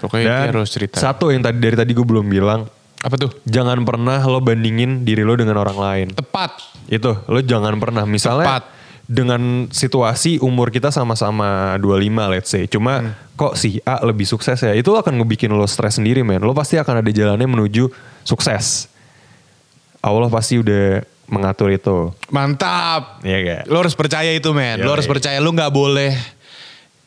Pokoknya 0.00 0.48
Dan 0.48 0.58
harus 0.58 0.72
cerita. 0.72 0.96
satu 0.98 1.30
yang 1.30 1.40
tadi 1.40 1.60
dari 1.60 1.76
tadi 1.76 1.92
gue 1.92 2.02
belum 2.02 2.24
bilang, 2.26 2.64
Apa 3.00 3.14
tuh? 3.14 3.30
jangan 3.44 3.84
pernah 3.84 4.18
lo 4.24 4.40
bandingin 4.40 5.04
diri 5.04 5.22
lo 5.22 5.36
dengan 5.36 5.60
orang 5.60 5.76
lain. 5.76 6.06
Tepat. 6.10 6.56
Itu 6.90 7.14
lo 7.28 7.38
jangan 7.38 7.78
pernah 7.78 8.02
misalnya 8.08 8.48
Tepat. 8.58 8.64
Dengan 9.10 9.66
situasi 9.66 10.38
umur 10.38 10.70
kita 10.70 10.94
sama-sama 10.94 11.74
25 11.82 12.30
let's 12.30 12.46
say. 12.46 12.70
Cuma 12.70 13.02
Hmm. 13.02 13.10
kok 13.34 13.58
si 13.58 13.82
A 13.82 13.98
lebih 14.06 14.22
sukses 14.22 14.62
ya. 14.62 14.70
Itu 14.70 14.94
akan 14.94 15.18
ngebikin 15.18 15.50
lo 15.50 15.66
stres 15.66 15.98
sendiri 15.98 16.22
men. 16.22 16.38
Lo 16.38 16.54
pasti 16.54 16.78
akan 16.78 17.02
ada 17.02 17.10
jalannya 17.10 17.50
menuju 17.50 17.90
sukses. 18.22 18.86
Allah 19.98 20.30
pasti 20.30 20.62
udah 20.62 21.02
mengatur 21.26 21.74
itu. 21.74 22.14
Mantap. 22.30 23.18
Iya 23.26 23.38
gak? 23.42 23.62
Lo 23.66 23.82
harus 23.82 23.98
percaya 23.98 24.30
itu 24.30 24.54
men. 24.54 24.78
Lo 24.78 24.94
Yoi. 24.94 25.02
harus 25.02 25.08
percaya 25.10 25.42
lo 25.42 25.50
nggak 25.50 25.72
boleh. 25.74 26.14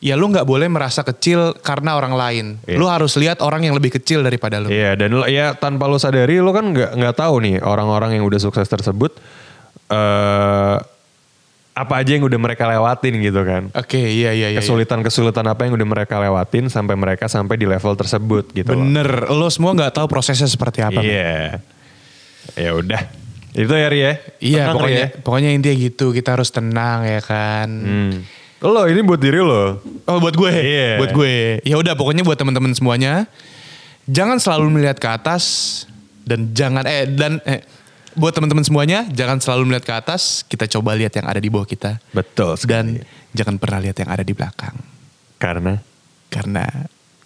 Ya 0.04 0.20
lo 0.20 0.28
nggak 0.28 0.44
boleh 0.44 0.68
merasa 0.68 1.00
kecil 1.00 1.56
karena 1.64 1.96
orang 1.96 2.12
lain. 2.12 2.46
Iya. 2.68 2.76
Lo 2.76 2.92
harus 2.92 3.16
lihat 3.16 3.40
orang 3.40 3.64
yang 3.64 3.72
lebih 3.72 3.96
kecil 3.96 4.20
daripada 4.20 4.60
lo. 4.60 4.68
Iya 4.68 5.00
dan 5.00 5.16
lo, 5.16 5.24
ya 5.24 5.56
tanpa 5.56 5.88
lo 5.88 5.96
sadari 5.96 6.44
lo 6.44 6.52
kan 6.52 6.76
nggak 6.76 7.00
nggak 7.00 7.16
tahu 7.16 7.40
nih 7.40 7.64
orang-orang 7.64 8.20
yang 8.20 8.28
udah 8.28 8.44
sukses 8.44 8.68
tersebut 8.68 9.16
eh 9.88 10.76
apa 11.74 12.06
aja 12.06 12.14
yang 12.14 12.26
udah 12.30 12.38
mereka 12.38 12.70
lewatin 12.70 13.18
gitu 13.18 13.42
kan. 13.42 13.74
Oke 13.74 13.98
iya 13.98 14.30
iya 14.30 14.54
iya. 14.54 14.62
Kesulitan-kesulitan 14.62 15.42
apa 15.50 15.66
yang 15.66 15.74
udah 15.74 15.88
mereka 15.90 16.22
lewatin 16.22 16.70
sampai 16.70 16.94
mereka 16.94 17.26
sampai 17.26 17.58
di 17.58 17.66
level 17.66 17.98
tersebut 17.98 18.54
gitu. 18.54 18.70
loh. 18.70 18.86
Bener. 18.86 19.10
Lo 19.34 19.50
semua 19.50 19.74
nggak 19.74 19.98
tahu 19.98 20.06
prosesnya 20.06 20.46
seperti 20.46 20.86
apa. 20.86 21.02
Iya. 21.02 21.58
Ya 22.54 22.72
udah. 22.78 23.02
Itu 23.54 23.74
ya 23.74 23.88
Ri 23.90 24.00
ya. 24.02 24.14
Iya 24.38 24.62
Tenang, 24.70 24.76
pokoknya 24.78 25.02
ya. 25.02 25.08
pokoknya 25.26 25.50
intinya 25.54 25.76
gitu. 25.78 26.06
Kita 26.14 26.38
harus 26.38 26.50
tenang 26.54 27.10
ya 27.10 27.22
kan. 27.26 27.70
Hmm. 27.70 28.14
Lo 28.64 28.86
ini 28.86 29.02
buat 29.02 29.18
diri 29.20 29.42
lo. 29.42 29.82
Oh 30.06 30.18
buat 30.22 30.38
gue, 30.38 30.54
Iya. 30.54 31.02
buat 31.02 31.12
gue. 31.12 31.60
Ya 31.66 31.76
udah 31.76 31.98
pokoknya 31.98 32.22
buat 32.22 32.38
teman-teman 32.38 32.72
semuanya, 32.72 33.26
jangan 34.06 34.38
selalu 34.38 34.78
melihat 34.78 35.02
ke 35.02 35.10
atas 35.10 35.44
dan 36.24 36.54
jangan 36.56 36.88
eh 36.88 37.04
dan 37.10 37.44
eh, 37.44 37.60
buat 38.14 38.32
teman-teman 38.32 38.62
semuanya 38.62 39.06
jangan 39.10 39.38
selalu 39.38 39.70
melihat 39.70 39.86
ke 39.86 39.94
atas. 39.94 40.42
Kita 40.44 40.66
coba 40.70 40.94
lihat 40.94 41.14
yang 41.14 41.26
ada 41.26 41.38
di 41.38 41.50
bawah 41.50 41.66
kita 41.66 41.98
Betul 42.12 42.58
dan 42.66 42.98
sekali. 42.98 43.34
jangan 43.34 43.56
pernah 43.58 43.80
lihat 43.82 43.98
yang 44.00 44.10
ada 44.10 44.24
di 44.24 44.34
belakang 44.34 44.76
Karena 45.38 45.78
karena 46.30 46.66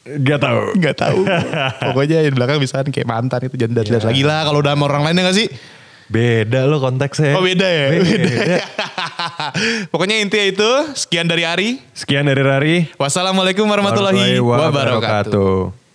Gak 0.07 0.39
tahu. 0.39 0.61
nggak 0.79 0.95
tahu. 0.95 1.19
pokoknya 1.91 2.23
yang 2.23 2.31
di 2.31 2.37
belakang 2.39 2.63
bisa 2.63 2.79
kayak 2.79 3.03
mantan 3.03 3.43
itu 3.43 3.59
jangan 3.59 3.83
lihat 3.83 4.05
lagi 4.07 4.23
lah 4.23 4.47
kalau 4.47 4.63
udah 4.63 4.71
sama 4.71 4.83
orang 4.87 5.03
lain 5.03 5.19
ya 5.19 5.23
nggak 5.27 5.37
sih? 5.37 5.47
Beda 6.07 6.63
lo 6.63 6.79
konteksnya. 6.79 7.35
Oh 7.35 7.43
beda 7.43 7.67
ya. 7.67 7.85
Beda. 7.99 8.31
pokoknya 9.91 10.23
intinya 10.23 10.45
itu 10.47 10.69
sekian 10.95 11.27
dari 11.27 11.43
Ari. 11.43 11.69
Sekian 11.91 12.23
dari 12.23 12.39
Rari. 12.39 12.77
Wassalamualaikum 12.95 13.67
warahmatullahi 13.67 14.39
wabarakatuh. 14.39 14.71
wabarakatuh. 14.71 15.86